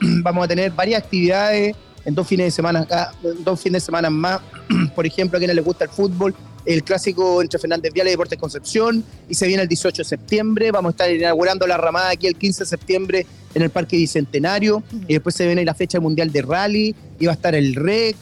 vamos 0.00 0.44
a 0.44 0.48
tener 0.48 0.72
varias 0.72 1.02
actividades 1.02 1.74
en 2.04 2.14
dos 2.14 2.26
fines 2.26 2.46
de 2.46 2.50
semana 2.52 2.80
acá, 2.80 3.12
dos 3.40 3.60
fines 3.60 3.82
de 3.82 3.86
semana 3.86 4.10
más. 4.10 4.40
Por 4.94 5.06
ejemplo, 5.06 5.36
a 5.36 5.40
quienes 5.40 5.56
les 5.56 5.64
gusta 5.64 5.84
el 5.84 5.90
fútbol, 5.90 6.34
el 6.64 6.82
clásico 6.84 7.42
entre 7.42 7.58
Fernández 7.58 7.92
Vial 7.92 8.06
y 8.06 8.10
Deportes 8.10 8.38
Concepción, 8.38 9.04
y 9.28 9.34
se 9.34 9.46
viene 9.46 9.62
el 9.62 9.68
18 9.68 10.02
de 10.02 10.04
septiembre. 10.04 10.70
Vamos 10.70 10.90
a 10.90 10.92
estar 10.92 11.10
inaugurando 11.10 11.66
la 11.66 11.76
ramada 11.76 12.10
aquí 12.10 12.26
el 12.26 12.36
15 12.36 12.64
de 12.64 12.66
septiembre 12.66 13.26
en 13.54 13.62
el 13.62 13.70
Parque 13.70 13.96
Bicentenario, 13.96 14.82
y 15.08 15.14
después 15.14 15.34
se 15.34 15.46
viene 15.46 15.64
la 15.64 15.74
fecha 15.74 15.98
mundial 16.00 16.30
de 16.32 16.42
rally, 16.42 16.94
y 17.18 17.26
va 17.26 17.32
a 17.32 17.34
estar 17.34 17.54
el 17.54 17.74
REC. 17.74 18.16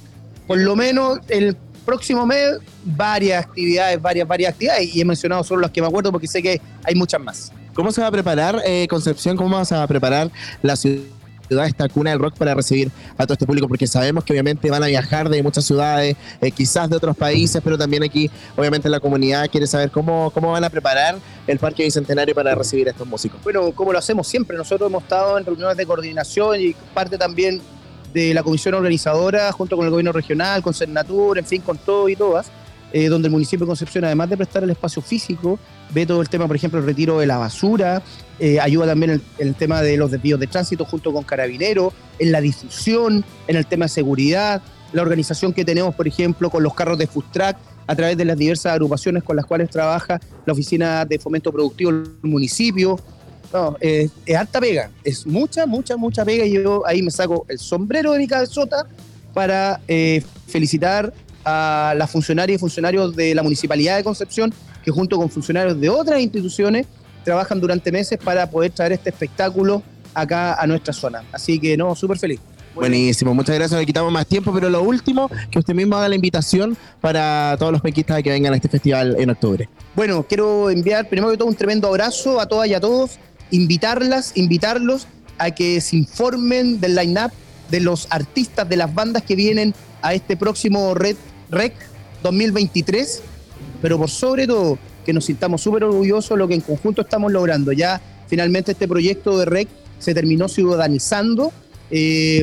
Por 0.47 0.59
lo 0.59 0.77
menos 0.77 1.21
el 1.29 1.57
próximo 1.85 2.27
mes, 2.27 2.59
varias 2.85 3.45
actividades, 3.45 4.01
varias, 4.01 4.27
varias 4.27 4.53
actividades, 4.53 4.95
y 4.95 5.01
he 5.01 5.05
mencionado 5.05 5.45
solo 5.45 5.63
las 5.63 5.71
que 5.71 5.81
me 5.81 5.87
acuerdo 5.87 6.11
porque 6.11 6.27
sé 6.27 6.43
que 6.43 6.61
hay 6.83 6.95
muchas 6.95 7.21
más. 7.21 7.53
¿Cómo 7.75 7.91
se 7.91 8.01
va 8.01 8.07
a 8.07 8.13
preparar, 8.13 8.63
eh, 8.65 8.87
Concepción? 8.89 9.37
¿Cómo 9.37 9.57
vas 9.57 9.73
a 9.73 9.87
preparar 9.87 10.31
la 10.63 10.77
ciudad, 10.77 11.05
esta 11.67 11.89
cuna 11.89 12.11
del 12.11 12.21
rock, 12.21 12.37
para 12.37 12.55
recibir 12.55 12.91
a 13.19 13.25
todo 13.25 13.33
este 13.35 13.47
público? 13.47 13.67
Porque 13.67 13.89
sabemos 13.89 14.23
que 14.23 14.33
obviamente 14.33 14.71
van 14.71 14.83
a 14.85 14.87
viajar 14.87 15.29
de 15.29 15.43
muchas 15.43 15.65
ciudades, 15.65 16.17
eh, 16.41 16.51
quizás 16.53 16.89
de 16.89 16.97
otros 16.97 17.17
países, 17.17 17.61
pero 17.65 17.77
también 17.77 18.05
aquí, 18.05 18.31
obviamente, 18.57 18.89
la 18.89 19.01
comunidad 19.01 19.51
quiere 19.51 19.67
saber 19.67 19.91
cómo, 19.91 20.31
cómo 20.33 20.53
van 20.53 20.63
a 20.63 20.71
preparar 20.71 21.17
el 21.49 21.59
Parque 21.59 21.83
Bicentenario 21.83 22.33
para 22.35 22.55
recibir 22.55 22.87
a 22.87 22.93
estos 22.93 23.09
músicos. 23.09 23.43
bueno, 23.43 23.73
como 23.73 23.93
lo 23.93 23.99
hacemos 23.99 24.29
siempre, 24.29 24.57
nosotros 24.57 24.89
hemos 24.89 25.03
estado 25.03 25.37
en 25.37 25.45
reuniones 25.45 25.77
de 25.77 25.85
coordinación 25.85 26.61
y 26.61 26.77
parte 26.95 27.19
también 27.19 27.61
de 28.15 28.33
la 28.33 28.45
comisión 28.45 28.75
organizadora, 28.75 29.51
junto 29.53 29.77
con 29.77 29.85
el 29.85 29.91
gobierno 29.91 30.13
regional, 30.13 30.63
con 30.63 30.73
Cernatur, 30.73 31.37
en 31.37 31.45
fin, 31.45 31.61
con 31.61 31.77
todo 31.77 32.09
y 32.09 32.15
todas, 32.15 32.47
eh, 32.93 33.09
donde 33.09 33.27
el 33.27 33.33
municipio 33.33 33.67
de 33.67 33.71
Concepción, 33.71 34.05
además 34.05 34.31
de 34.31 34.37
prestar 34.37 34.63
el 34.63 34.71
espacio 34.71 35.03
físico, 35.03 35.59
ve 35.91 36.07
todo 36.07 36.23
el 36.23 36.29
tema, 36.29 36.47
por 36.47 36.55
ejemplo, 36.55 36.79
el 36.79 36.87
retiro 36.87 37.19
de 37.19 37.27
la 37.27 37.39
basura, 37.39 38.03
eh, 38.39 38.61
ayuda 38.61 38.87
también 38.87 39.11
en 39.11 39.23
el, 39.39 39.55
tema 39.57 39.83
de 39.83 39.97
los 39.97 40.13
desvíos 40.13 40.39
de 40.39 40.47
tránsito 40.47 40.85
junto 40.85 41.13
con 41.13 41.25
carabineros, 41.25 41.93
en 42.21 42.31
la 42.31 42.41
difusión, 42.41 43.25
en 43.49 43.57
el 43.57 43.67
tema 43.67 43.87
de 43.87 43.89
seguridad, 43.89 44.63
la 44.93 45.03
organización 45.03 45.53
que 45.53 45.65
tenemos, 45.65 45.93
por 45.97 46.07
ejemplo, 46.07 46.51
con 46.51 46.63
los 46.63 46.73
carros 46.73 46.97
de 46.97 47.09
Food 47.09 47.25
Track, 47.33 47.57
a 47.89 47.97
través 47.97 48.17
de 48.17 48.25
las 48.25 48.39
diversas 48.39 48.73
agrupaciones 48.73 49.25
con 49.25 49.35
las 49.35 49.45
cuales 49.45 49.69
trabaja 49.71 50.21
la 50.47 50.53
Oficina 50.53 51.05
de 51.05 51.19
Fomento 51.19 51.53
Productivo 51.53 51.93
del 51.93 52.13
municipio, 52.23 52.99
no, 53.53 53.77
eh, 53.81 54.09
es 54.27 54.37
harta 54.37 54.61
pega, 54.61 54.91
es 55.03 55.27
mucha, 55.27 55.67
mucha, 55.67 55.97
mucha 55.97 56.25
pega 56.25 56.45
y 56.45 56.53
yo 56.55 56.87
ahí 56.87 57.03
me 57.03 57.11
saco 57.11 57.47
el 57.49 57.59
sombrero 57.59 58.13
de 58.13 58.19
mi 58.19 58.27
cabezota 58.27 58.87
para 59.33 59.81
eh, 59.89 60.23
felicitar 60.47 61.13
a 61.45 61.95
las 61.97 62.11
funcionarias 62.11 62.57
y 62.57 62.61
funcionarios 62.61 63.15
de 63.15 63.35
la 63.35 63.43
Municipalidad 63.43 63.97
de 63.97 64.05
Concepción 64.05 64.53
que 64.83 64.91
junto 64.91 65.17
con 65.17 65.31
funcionarios 65.31 65.81
de 65.81 65.89
otras 65.89 66.21
instituciones 66.21 66.87
trabajan 67.25 67.61
durante 67.61 67.91
meses 67.91 68.19
para 68.23 68.49
poder 68.49 68.71
traer 68.71 68.93
este 68.93 69.11
espectáculo 69.11 69.83
acá 70.13 70.55
a 70.55 70.67
nuestra 70.67 70.93
zona. 70.93 71.25
Así 71.33 71.59
que 71.59 71.77
no, 71.77 71.95
súper 71.95 72.19
feliz. 72.19 72.41
Buenísimo, 72.75 73.33
muchas 73.35 73.55
gracias, 73.55 73.79
le 73.79 73.87
quitamos 73.87 74.13
más 74.13 74.27
tiempo, 74.27 74.53
pero 74.53 74.69
lo 74.69 74.83
último, 74.83 75.31
que 75.49 75.61
usted 75.61 75.75
mismo 75.75 75.97
haga 75.97 76.09
la 76.09 76.17
invitación 76.17 76.77
para 77.01 77.55
todos 77.57 77.71
los 77.71 77.81
penquistas 77.81 78.21
que 78.21 78.31
vengan 78.31 78.53
a 78.53 78.57
este 78.57 78.69
festival 78.69 79.15
en 79.17 79.31
octubre. 79.31 79.69
Bueno, 79.95 80.27
quiero 80.29 80.71
enviar 80.71 81.09
primero 81.09 81.31
que 81.31 81.37
todo 81.37 81.47
un 81.47 81.55
tremendo 81.55 81.87
abrazo 81.87 82.41
a 82.41 82.47
todas 82.47 82.69
y 82.69 82.75
a 82.75 82.81
todos, 82.81 83.19
invitarlas, 83.51 84.33
invitarlos 84.35 85.07
a 85.39 85.51
que 85.51 85.81
se 85.81 85.97
informen 85.97 86.81
del 86.81 86.95
line-up 86.95 87.33
de 87.71 87.81
los 87.81 88.07
artistas, 88.11 88.69
de 88.69 88.77
las 88.77 88.95
bandas 88.95 89.23
que 89.23 89.35
vienen 89.35 89.75
a 90.03 90.15
este 90.15 90.37
próximo 90.37 90.95
Red 90.95 91.17
Rec 91.51 91.75
2023, 92.23 93.23
pero 93.81 93.99
por 93.99 94.11
sobre 94.11 94.47
todo 94.47 94.79
que 95.05 95.13
nos 95.13 95.27
sintamos 95.27 95.61
súper 95.61 95.85
orgullosos 95.85 96.31
de 96.31 96.37
lo 96.37 96.49
que 96.49 96.55
en 96.55 96.61
conjunto 96.61 97.03
estamos 97.03 97.31
logrando. 97.31 97.73
Ya 97.73 98.01
finalmente 98.29 98.73
este 98.73 98.89
proyecto 98.89 99.39
de 99.39 99.45
Rec 99.45 99.69
se 99.99 100.15
terminó 100.15 100.49
ciudadanizando. 100.49 101.53
eh, 101.91 102.43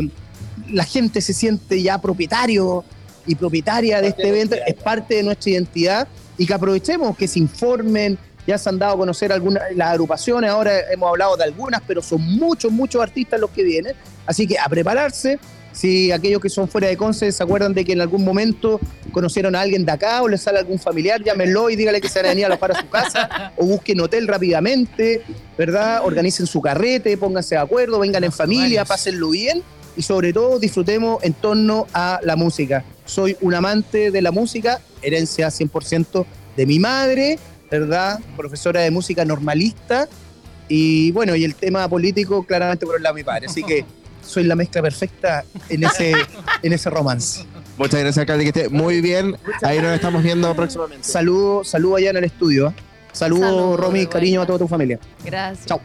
la 0.70 0.84
gente 0.84 1.22
se 1.22 1.34
siente 1.34 1.82
ya 1.82 2.00
propietario 2.00 2.84
y 3.26 3.36
propietaria 3.36 4.02
de 4.02 4.10
este 4.10 4.30
evento, 4.30 4.56
es 4.66 4.76
parte 4.76 5.16
de 5.16 5.24
nuestra 5.24 5.52
identidad 5.52 6.08
y 6.38 6.46
que 6.46 6.54
aprovechemos, 6.54 7.18
que 7.18 7.28
se 7.28 7.40
informen, 7.40 8.18
ya 8.48 8.58
se 8.58 8.70
han 8.70 8.80
dado 8.80 8.94
a 8.94 8.98
conocer 8.98 9.32
algunas 9.32 9.64
las 9.76 9.90
agrupaciones, 9.90 10.50
ahora 10.50 10.92
hemos 10.92 11.10
hablado 11.10 11.38
de 11.38 11.44
algunas, 11.44 11.82
pero 11.86 12.02
son 12.02 12.22
muchos, 12.22 12.72
muchos 12.72 13.02
artistas 13.02 13.40
los 13.40 13.50
que 13.52 13.64
vienen, 13.64 13.96
así 14.26 14.48
que 14.48 14.58
a 14.58 14.68
prepararse. 14.68 15.40
Si 15.74 16.12
aquellos 16.12 16.42
que 16.42 16.50
son 16.50 16.68
fuera 16.68 16.90
de 16.90 16.98
Conce 16.98 17.32
se 17.32 17.42
acuerdan 17.42 17.74
de 17.74 17.86
que 17.86 17.94
en 17.94 18.02
algún 18.02 18.26
momento 18.26 18.80
conocieron 19.14 19.56
a 19.56 19.62
alguien 19.62 19.86
de 19.86 19.92
acá 19.94 20.22
o 20.22 20.28
les 20.28 20.42
sale 20.42 20.60
algún 20.60 20.80
familiar, 20.80 21.24
llámenlo 21.24 21.70
y 21.70 21.78
dígale 21.78 22.02
que 22.02 22.10
se 22.10 22.20
van 22.20 22.26
a 22.26 22.30
venir 22.30 22.44
a 22.44 22.48
alojar 22.48 22.72
a 22.74 22.82
su 22.82 22.90
casa 22.90 23.54
o 23.58 23.66
busquen 23.66 24.02
hotel 24.02 24.28
rápidamente, 24.28 25.24
¿verdad? 25.58 26.02
Organicen 26.04 26.46
su 26.46 26.62
carrete, 26.62 27.16
pónganse 27.18 27.56
de 27.56 27.62
acuerdo, 27.62 28.00
vengan 28.00 28.24
en 28.24 28.34
familia, 28.34 28.84
pásenlo 28.84 29.30
bien 29.30 29.64
y 29.96 30.02
sobre 30.02 30.34
todo 30.34 30.60
disfrutemos 30.60 31.24
en 31.24 31.34
torno 31.34 31.88
a 31.94 32.20
la 32.24 32.36
música. 32.36 32.84
Soy 33.06 33.38
un 33.42 33.54
amante 33.54 34.12
de 34.12 34.22
la 34.22 34.32
música, 34.32 34.82
herencia 35.02 35.48
100% 35.48 36.26
de 36.56 36.66
mi 36.66 36.80
madre, 36.80 37.40
¿verdad? 37.72 38.20
Profesora 38.36 38.82
de 38.82 38.92
música 38.92 39.24
normalista 39.24 40.08
y 40.68 41.12
bueno, 41.12 41.36
y 41.36 41.44
el 41.46 41.56
tema 41.56 41.88
político 41.88 42.44
claramente 42.44 42.86
por 42.86 42.98
el 42.98 43.04
lado 43.04 43.16
de 43.16 43.22
mi 43.22 43.26
padre. 43.26 43.48
Así 43.48 43.64
que 43.64 43.86
soy 44.26 44.44
la 44.44 44.56
mezcla 44.56 44.82
perfecta 44.82 45.46
en 45.70 45.86
ese, 45.86 46.14
en 46.62 46.74
ese 46.74 46.90
romance. 46.90 47.46
Muchas 47.78 48.02
gracias, 48.02 48.18
alcalde, 48.20 48.44
que 48.44 48.60
esté 48.60 48.70
muy 48.70 49.02
bien. 49.02 49.38
Ahí 49.64 49.80
nos 49.80 49.96
estamos 49.96 50.22
viendo 50.22 50.54
próximamente. 50.54 51.08
Saludo, 51.08 51.64
saludo 51.64 51.96
allá 51.96 52.12
en 52.12 52.18
el 52.18 52.24
estudio. 52.26 52.68
¿eh? 52.68 52.74
Saludo, 53.14 53.42
Saludo, 53.42 53.78
Romy, 53.78 54.06
cariño 54.06 54.42
a 54.42 54.46
toda 54.46 54.60
tu 54.60 54.68
familia. 54.68 55.00
Gracias. 55.26 55.66
Chao. 55.66 55.82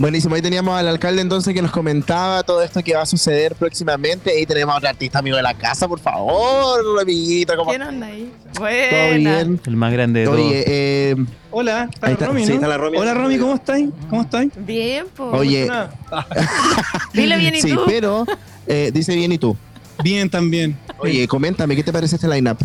Buenísimo, 0.00 0.34
ahí 0.34 0.40
teníamos 0.40 0.74
al 0.78 0.88
alcalde 0.88 1.20
entonces 1.20 1.52
que 1.52 1.60
nos 1.60 1.70
comentaba 1.70 2.42
todo 2.42 2.62
esto 2.62 2.82
que 2.82 2.94
va 2.94 3.02
a 3.02 3.06
suceder 3.06 3.54
próximamente. 3.54 4.30
Ahí 4.30 4.46
tenemos 4.46 4.74
a 4.74 4.78
otro 4.78 4.88
artista 4.88 5.18
amigo 5.18 5.36
de 5.36 5.42
la 5.42 5.52
casa, 5.52 5.86
por 5.86 6.00
favor, 6.00 6.80
amiguita, 6.98 7.54
¿cómo 7.54 7.68
¿Quién 7.68 7.82
anda 7.82 8.06
ahí? 8.06 8.32
¿Todo 8.54 8.60
Buena. 8.62 9.18
bien? 9.18 9.60
El 9.66 9.76
más 9.76 9.92
grande 9.92 10.20
de 10.20 10.26
todos. 10.26 10.40
Oye, 10.40 10.64
eh, 10.66 11.16
Hola, 11.50 11.90
está 11.92 12.06
Ahí 12.06 12.12
la 12.12 12.14
está, 12.14 12.26
Romy, 12.28 12.46
sí, 12.46 12.58
la 12.58 12.78
Romy. 12.78 12.96
Hola 12.96 13.12
Romy, 13.12 13.38
¿cómo 13.38 13.54
estáis? 13.56 13.90
¿Cómo 14.08 14.22
estáis? 14.22 14.52
Bien, 14.56 15.04
po. 15.14 15.24
oye, 15.32 15.68
Dile 17.12 17.36
bien 17.36 17.56
y 17.56 17.60
sí, 17.60 17.74
tú. 17.74 17.82
pero 17.86 18.24
eh, 18.66 18.90
dice 18.94 19.14
bien 19.14 19.32
y 19.32 19.38
tú. 19.38 19.54
Bien 20.02 20.30
también. 20.30 20.78
Oye, 20.96 21.28
coméntame, 21.28 21.76
¿qué 21.76 21.82
te 21.82 21.92
parece 21.92 22.14
este 22.16 22.26
lineup? 22.28 22.56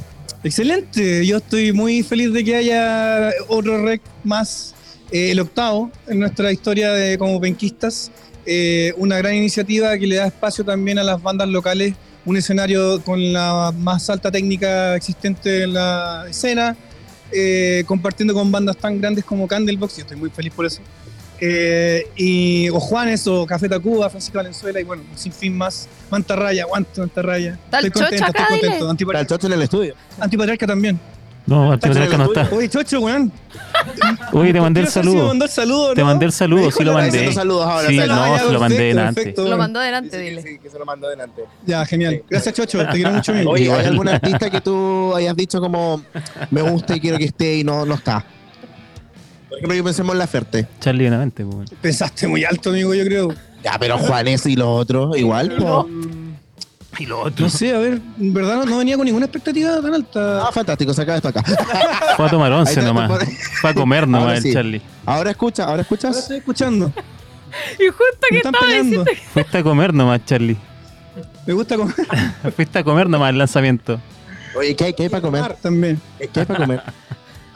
Excelente, 0.43 1.25
yo 1.25 1.37
estoy 1.37 1.73
muy 1.73 2.03
feliz 2.03 2.31
de 2.31 2.43
que 2.43 2.55
haya 2.55 3.31
otro 3.47 3.83
rec 3.83 3.99
más, 4.23 4.74
eh, 5.11 5.31
el 5.31 5.39
octavo 5.39 5.91
en 6.07 6.19
nuestra 6.19 6.51
historia 6.51 6.91
de 6.91 7.17
como 7.17 7.39
penquistas. 7.39 8.11
Eh, 8.45 8.93
una 8.97 9.17
gran 9.17 9.33
iniciativa 9.33 9.97
que 9.97 10.05
le 10.05 10.15
da 10.15 10.27
espacio 10.27 10.63
también 10.63 10.99
a 10.99 11.03
las 11.03 11.21
bandas 11.21 11.47
locales, 11.49 11.95
un 12.25 12.37
escenario 12.37 13.01
con 13.03 13.33
la 13.33 13.73
más 13.77 14.09
alta 14.09 14.31
técnica 14.31 14.95
existente 14.95 15.63
en 15.63 15.73
la 15.73 16.25
escena, 16.29 16.75
eh, 17.31 17.83
compartiendo 17.87 18.33
con 18.33 18.51
bandas 18.51 18.77
tan 18.77 19.01
grandes 19.01 19.25
como 19.25 19.47
Candlebox, 19.47 19.97
yo 19.97 20.01
estoy 20.01 20.17
muy 20.17 20.29
feliz 20.29 20.53
por 20.53 20.65
eso. 20.65 20.81
Eh, 21.41 22.07
y 22.15 22.69
o 22.69 22.79
Juanes 22.79 23.27
o 23.27 23.45
Café 23.45 23.67
Tacuba, 23.67 24.09
Francisco 24.09 24.37
Valenzuela 24.37 24.79
y 24.79 24.83
bueno, 24.83 25.03
sin 25.15 25.33
fin 25.33 25.57
más. 25.57 25.89
Mantarraya, 26.09 26.63
aguante 26.63 27.01
Mantarraya. 27.01 27.59
Estoy 27.65 27.89
contento, 27.91 28.25
estoy 28.25 28.79
contento. 28.79 29.23
Chocho 29.25 29.47
en 29.47 29.53
el 29.53 29.61
estudio. 29.63 29.95
antipatriarca 30.19 30.67
también. 30.67 30.99
No, 31.47 31.71
al 31.73 31.79
patriarca 31.79 32.17
no 32.17 32.25
está. 32.25 32.49
Oye, 32.55 32.67
Chocho, 32.69 33.01
weón. 33.01 33.31
Oye, 34.33 34.51
te 34.51 34.59
mandé 34.59 34.81
el 34.81 34.87
saludo. 34.87 35.27
mandó 35.27 35.45
el 35.45 35.51
saludo, 35.51 35.93
Te 35.93 36.01
¿no? 36.01 36.07
mandé 36.07 36.25
el 36.25 36.31
saludo, 36.31 36.71
sí 36.71 36.83
lo 36.83 36.93
mandé. 36.93 37.09
Haciendo 37.09 37.31
saludos 37.33 37.65
ahora. 37.67 37.87
Sí, 37.87 37.99
se 37.99 38.07
lo- 38.07 38.15
no, 38.15 38.37
se 38.37 38.51
lo 38.51 38.59
mandé 38.59 38.75
perfecto, 38.77 38.83
delante. 38.97 39.13
perfecto. 39.21 39.49
Lo 39.49 39.57
mandó 39.57 39.79
delante, 39.79 40.09
que 40.09 40.17
dile. 40.23 40.41
sí, 40.41 40.59
que 40.59 40.69
se 40.71 40.79
lo 40.79 40.85
mandó 40.85 41.07
delante. 41.07 41.43
Ya, 41.67 41.85
genial. 41.85 42.23
Gracias, 42.29 42.55
Chocho. 42.55 42.79
Te 42.87 42.91
quiero 42.93 43.11
mucho, 43.11 43.31
amigo. 43.31 43.51
Oye, 43.51 43.71
¿hay 43.71 43.85
algún 43.85 44.09
artista 44.09 44.49
que 44.49 44.59
tú 44.61 45.13
hayas 45.15 45.35
dicho 45.35 45.59
como 45.61 46.01
me 46.49 46.61
gusta 46.63 46.95
y 46.95 46.99
quiero 46.99 47.17
que 47.19 47.25
esté 47.25 47.57
y 47.57 47.63
no, 47.63 47.85
no 47.85 47.93
está? 47.93 48.25
Por 49.49 49.57
ejemplo, 49.59 49.75
yo 49.77 49.83
pensemos 49.83 50.13
en 50.13 50.19
la 50.19 50.27
Ferte. 50.27 50.67
Charlie 50.79 51.03
Benavente, 51.05 51.45
pues. 51.45 51.69
Pensaste 51.79 52.27
muy 52.27 52.43
alto, 52.43 52.71
amigo, 52.71 52.93
yo 52.95 53.05
creo. 53.05 53.33
Ya, 53.63 53.77
pero 53.79 53.97
Juanes 53.99 54.45
y 54.47 54.55
los 54.55 54.67
otros, 54.67 55.15
igual. 55.17 55.55
po. 55.57 55.87
Y 56.97 57.05
lo 57.05 57.19
otro. 57.21 57.45
No 57.45 57.49
sé, 57.49 57.73
a 57.75 57.79
ver, 57.79 58.01
en 58.19 58.33
verdad 58.33 58.55
no, 58.57 58.65
no 58.65 58.77
venía 58.77 58.95
con 58.95 59.05
ninguna 59.05 59.25
expectativa 59.25 59.81
tan 59.81 59.93
alta. 59.93 60.47
Ah, 60.47 60.51
fantástico, 60.51 60.93
saca 60.93 61.15
esto 61.17 61.27
acá. 61.29 61.43
Fue 62.15 62.25
a 62.25 62.29
tomar 62.29 62.51
once 62.51 62.81
nomás. 62.81 63.11
Fue 63.61 63.69
a 63.69 63.73
comer 63.73 64.07
nomás 64.07 64.21
Ahora 64.27 64.37
el 64.37 64.43
sí. 64.43 64.53
Charlie. 64.53 64.81
Ahora 65.05 65.31
escucha, 65.31 65.63
ahora 65.63 65.71
Ahora 65.73 65.81
escuchas. 65.83 66.17
estoy 66.17 66.37
escuchando. 66.37 66.91
Y 67.79 67.87
justo 67.87 68.27
que 68.29 68.37
estaba 68.37 68.57
diciendo 68.67 69.05
Fuiste 69.33 69.57
a 69.57 69.63
comer 69.63 69.93
nomás, 69.93 70.25
Charlie. 70.25 70.57
Me 71.45 71.53
gusta 71.53 71.77
comer. 71.77 71.95
Fuiste 72.55 72.79
a 72.79 72.83
comer 72.83 73.09
nomás 73.09 73.29
el 73.29 73.37
lanzamiento. 73.37 73.99
Oye, 74.57 74.75
¿qué 74.75 74.85
hay, 74.85 74.93
qué 74.93 75.03
hay 75.03 75.09
para 75.09 75.21
comer? 75.21 75.53
También. 75.61 75.99
¿Qué 76.17 76.39
hay 76.39 76.45
para 76.45 76.59
comer? 76.59 76.81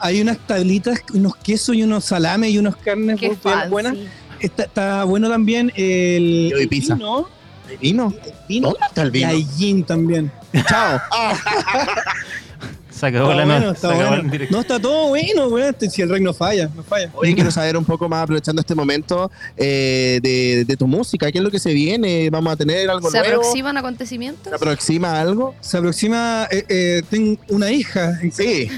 Hay 0.02 0.18
unas 0.22 0.38
tablitas, 0.38 1.00
unos 1.12 1.36
quesos 1.36 1.76
y 1.76 1.82
unos 1.82 2.06
salames 2.06 2.50
y 2.52 2.56
unos 2.58 2.74
carnes 2.76 3.20
fancy. 3.42 3.68
buenas. 3.68 3.94
Está, 4.38 4.62
está 4.62 5.04
bueno 5.04 5.28
también 5.28 5.70
el, 5.76 6.54
el 6.58 6.68
pizza. 6.68 6.94
vino. 6.94 7.28
¿Vino? 7.78 8.14
El 8.24 8.32
vino. 8.48 8.68
¿Dónde 8.70 8.86
está 8.86 9.02
el 9.02 9.08
Y 9.08 9.10
vino? 9.10 9.28
hay 9.28 9.44
gin 9.56 9.84
también. 9.84 10.30
Chao. 10.68 11.00
Ah, 11.12 11.36
Se 12.90 13.06
acabó 13.06 13.30
Está 13.30 13.36
la 13.36 13.44
bueno, 13.46 13.66
no- 13.66 13.72
está 13.72 13.88
se 13.88 13.94
acabó 13.94 14.08
bueno. 14.10 14.24
el 14.24 14.30
directo. 14.30 14.54
No, 14.54 14.60
está 14.60 14.78
todo 14.80 15.08
bueno, 15.08 15.46
weón. 15.48 15.68
Este- 15.70 15.88
Si 15.88 16.02
el 16.02 16.10
rey 16.10 16.20
no 16.22 16.34
falla, 16.34 16.68
no 16.76 16.82
falla. 16.82 17.10
Oye, 17.14 17.34
quiero 17.34 17.50
saber 17.50 17.76
un 17.78 17.84
poco 17.86 18.08
más, 18.10 18.24
aprovechando 18.24 18.60
este 18.60 18.74
momento, 18.74 19.30
eh, 19.56 20.20
de, 20.22 20.64
de 20.66 20.76
tu 20.76 20.86
música. 20.86 21.30
¿Qué 21.32 21.38
es 21.38 21.44
lo 21.44 21.50
que 21.50 21.58
se 21.58 21.72
viene? 21.72 22.28
¿Vamos 22.28 22.52
a 22.52 22.56
tener 22.56 22.90
algo 22.90 23.10
¿Se 23.10 23.18
nuevo? 23.20 23.36
aproximan 23.40 23.76
acontecimientos? 23.78 24.50
¿Se 24.50 24.54
aproxima 24.54 25.18
algo? 25.18 25.54
Se 25.60 25.78
aproxima, 25.78 26.46
eh, 26.50 26.64
eh, 26.68 27.02
tengo 27.08 27.40
una 27.48 27.70
hija, 27.70 28.18
Sí, 28.32 28.68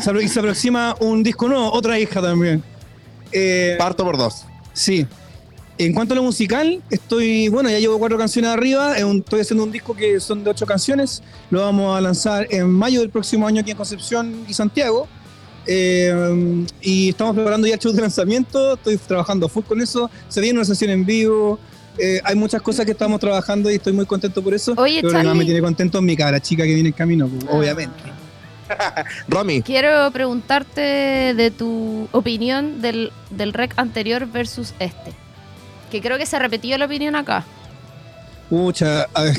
se, 0.00 0.10
apro- 0.10 0.22
y 0.22 0.26
se 0.28 0.40
aproxima 0.40 0.96
un 0.98 1.22
disco 1.22 1.46
nuevo, 1.46 1.70
otra 1.72 1.96
hija 1.98 2.20
también. 2.20 2.64
Eh, 3.30 3.76
parto 3.78 4.04
por 4.04 4.18
dos. 4.18 4.46
sí. 4.72 5.06
En 5.78 5.94
cuanto 5.94 6.12
a 6.12 6.16
lo 6.16 6.22
musical, 6.22 6.82
estoy, 6.90 7.48
bueno, 7.48 7.70
ya 7.70 7.78
llevo 7.78 7.98
cuatro 7.98 8.18
canciones 8.18 8.50
arriba, 8.50 8.98
estoy 8.98 9.40
haciendo 9.40 9.64
un 9.64 9.72
disco 9.72 9.94
que 9.96 10.20
son 10.20 10.44
de 10.44 10.50
ocho 10.50 10.66
canciones, 10.66 11.22
lo 11.50 11.60
vamos 11.62 11.96
a 11.96 12.00
lanzar 12.02 12.46
en 12.50 12.68
mayo 12.70 13.00
del 13.00 13.08
próximo 13.08 13.46
año 13.46 13.62
aquí 13.62 13.70
en 13.70 13.76
Concepción 13.78 14.44
y 14.46 14.52
Santiago. 14.52 15.08
Eh, 15.66 16.64
y 16.82 17.10
estamos 17.10 17.34
preparando 17.34 17.66
ya 17.66 17.74
el 17.74 17.80
show 17.80 17.92
de 17.92 18.00
lanzamiento, 18.02 18.74
estoy 18.74 18.96
trabajando 18.98 19.48
full 19.48 19.64
con 19.64 19.80
eso, 19.80 20.10
se 20.28 20.40
viene 20.42 20.58
una 20.58 20.66
sesión 20.66 20.90
en 20.90 21.06
vivo, 21.06 21.58
eh, 21.96 22.20
hay 22.24 22.34
muchas 22.36 22.60
cosas 22.60 22.84
que 22.84 22.92
estamos 22.92 23.18
trabajando 23.20 23.70
y 23.70 23.76
estoy 23.76 23.92
muy 23.94 24.04
contento 24.06 24.42
por 24.42 24.52
eso. 24.52 24.74
Oye, 24.76 25.00
Pero 25.00 25.12
Charlie. 25.14 25.34
me 25.34 25.44
tiene 25.44 25.60
contento 25.62 26.02
mi 26.02 26.16
cara 26.16 26.40
chica 26.40 26.64
que 26.64 26.74
viene 26.74 26.90
en 26.90 26.94
camino, 26.94 27.26
pues, 27.28 27.44
Ah. 27.48 27.56
obviamente. 27.56 27.94
Romy, 29.28 29.62
Quiero 29.62 30.10
preguntarte 30.12 30.80
de 30.80 31.50
tu 31.50 32.06
opinión 32.12 32.80
del, 32.82 33.12
del 33.30 33.52
rec 33.52 33.72
anterior 33.78 34.26
versus 34.30 34.74
este. 34.78 35.12
Que 35.90 36.00
creo 36.00 36.18
que 36.18 36.26
se 36.26 36.38
repetió 36.38 36.78
la 36.78 36.86
opinión 36.86 37.14
acá. 37.16 37.44
Pucha, 38.48 39.06
a 39.14 39.22
ver, 39.22 39.36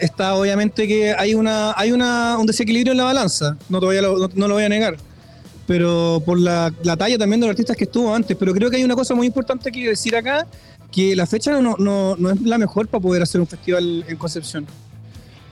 está, 0.00 0.34
obviamente 0.34 0.86
que 0.86 1.12
hay 1.12 1.34
una 1.34 1.72
hay 1.76 1.92
una, 1.92 2.38
un 2.38 2.46
desequilibrio 2.46 2.92
en 2.92 2.98
la 2.98 3.04
balanza, 3.04 3.56
no, 3.68 3.80
te 3.80 3.86
voy 3.86 3.96
a 3.96 4.02
no, 4.02 4.28
no 4.32 4.48
lo 4.48 4.54
voy 4.54 4.64
a 4.64 4.68
negar, 4.68 4.96
pero 5.66 6.22
por 6.24 6.38
la, 6.38 6.72
la 6.82 6.96
talla 6.96 7.18
también 7.18 7.40
de 7.40 7.46
los 7.46 7.54
artistas 7.54 7.76
que 7.76 7.84
estuvo 7.84 8.14
antes, 8.14 8.36
pero 8.36 8.52
creo 8.52 8.70
que 8.70 8.76
hay 8.76 8.84
una 8.84 8.94
cosa 8.94 9.14
muy 9.14 9.26
importante 9.26 9.72
que 9.72 9.88
decir 9.88 10.14
acá, 10.14 10.46
que 10.90 11.16
la 11.16 11.26
fecha 11.26 11.60
no, 11.60 11.76
no, 11.78 12.16
no 12.16 12.30
es 12.30 12.40
la 12.42 12.58
mejor 12.58 12.86
para 12.88 13.02
poder 13.02 13.22
hacer 13.22 13.40
un 13.40 13.46
festival 13.46 14.04
en 14.06 14.16
Concepción. 14.16 14.66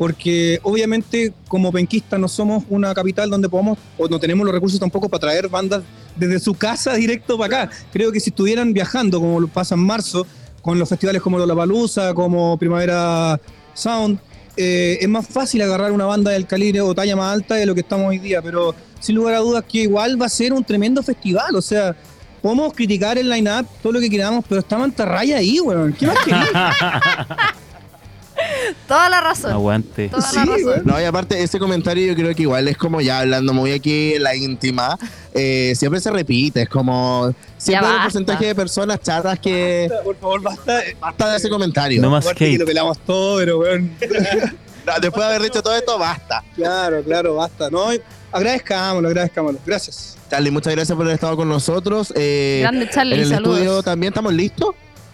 Porque 0.00 0.58
obviamente 0.62 1.34
como 1.46 1.70
penquistas 1.70 2.18
no 2.18 2.26
somos 2.26 2.64
una 2.70 2.94
capital 2.94 3.28
donde 3.28 3.50
podamos, 3.50 3.76
o 3.98 4.08
no 4.08 4.18
tenemos 4.18 4.46
los 4.46 4.54
recursos 4.54 4.80
tampoco 4.80 5.10
para 5.10 5.20
traer 5.20 5.46
bandas 5.50 5.82
desde 6.16 6.40
su 6.40 6.54
casa 6.54 6.94
directo 6.94 7.36
para 7.36 7.64
acá. 7.64 7.74
Creo 7.92 8.10
que 8.10 8.18
si 8.18 8.30
estuvieran 8.30 8.72
viajando, 8.72 9.20
como 9.20 9.38
lo 9.40 9.48
pasa 9.48 9.74
en 9.74 9.82
marzo, 9.82 10.26
con 10.62 10.78
los 10.78 10.88
festivales 10.88 11.20
como 11.20 11.36
Lollapalooza, 11.36 12.14
como 12.14 12.56
Primavera 12.56 13.38
Sound, 13.74 14.18
eh, 14.56 14.96
es 15.02 15.08
más 15.10 15.28
fácil 15.28 15.60
agarrar 15.60 15.92
una 15.92 16.06
banda 16.06 16.30
del 16.30 16.46
calibre 16.46 16.80
o 16.80 16.94
talla 16.94 17.14
más 17.14 17.34
alta 17.34 17.56
de 17.56 17.66
lo 17.66 17.74
que 17.74 17.82
estamos 17.82 18.08
hoy 18.08 18.20
día, 18.20 18.40
pero 18.40 18.74
sin 19.00 19.16
lugar 19.16 19.34
a 19.34 19.40
dudas 19.40 19.64
que 19.70 19.82
igual 19.82 20.18
va 20.18 20.24
a 20.24 20.30
ser 20.30 20.54
un 20.54 20.64
tremendo 20.64 21.02
festival, 21.02 21.54
o 21.54 21.60
sea, 21.60 21.94
podemos 22.40 22.72
criticar 22.72 23.18
el 23.18 23.28
line-up, 23.28 23.66
todo 23.82 23.92
lo 23.92 24.00
que 24.00 24.08
queramos, 24.08 24.46
pero 24.48 24.62
está 24.62 24.78
Mantarraya 24.78 25.36
ahí, 25.36 25.60
weón. 25.60 25.92
¿Qué 25.92 26.06
más? 26.06 26.16
Toda 28.88 29.08
la 29.08 29.20
razón. 29.20 29.52
Aguante. 29.52 30.08
Toda 30.08 30.22
Sí, 30.22 30.36
la 30.36 30.44
razón. 30.44 30.62
bueno. 30.64 30.82
No, 30.84 31.00
y 31.00 31.04
aparte, 31.04 31.42
ese 31.42 31.58
comentario 31.58 32.06
yo 32.06 32.14
creo 32.14 32.34
que 32.34 32.42
igual 32.42 32.68
es 32.68 32.76
como 32.76 33.00
ya 33.00 33.20
hablando 33.20 33.52
muy 33.52 33.72
aquí 33.72 34.14
en 34.14 34.22
la 34.22 34.34
íntima, 34.36 34.98
eh, 35.34 35.72
siempre 35.76 36.00
se 36.00 36.10
repite, 36.10 36.62
es 36.62 36.68
como 36.68 37.34
siempre 37.58 37.86
hay 37.86 37.92
un 37.92 37.96
basta. 37.98 38.02
porcentaje 38.04 38.46
de 38.46 38.54
personas 38.54 39.00
chatas 39.00 39.38
que 39.38 39.90
Por 40.04 40.16
favor, 40.16 40.42
basta. 40.42 40.80
basta 41.00 41.30
de 41.30 41.36
ese 41.36 41.48
comentario. 41.48 42.00
No 42.02 42.10
más 42.10 42.26
que 42.34 42.58
lo 42.58 42.64
pelamos 42.66 42.98
todo, 43.00 43.38
pero 43.38 43.58
weón. 43.58 43.90
No, 44.86 44.94
Después 44.98 45.26
de 45.28 45.34
haber 45.34 45.42
dicho 45.42 45.62
todo 45.62 45.74
esto, 45.76 45.98
basta. 45.98 46.42
Claro, 46.56 47.02
claro, 47.04 47.34
basta. 47.34 47.68
No, 47.68 47.88
agradezcámoslo, 48.32 49.08
agradezcámoslo. 49.08 49.60
Gracias. 49.66 50.16
Charlie, 50.30 50.50
muchas 50.50 50.74
gracias 50.74 50.96
por 50.96 51.04
haber 51.04 51.16
estado 51.16 51.36
con 51.36 51.50
nosotros. 51.50 52.12
Eh, 52.16 52.60
Grande 52.62 52.88
Charlie, 52.88 53.16
en 53.16 53.20
el 53.20 53.28
saludos. 53.28 53.58
estudio 53.58 53.82
también 53.82 54.12
estamos 54.12 54.32
listos. 54.32 54.70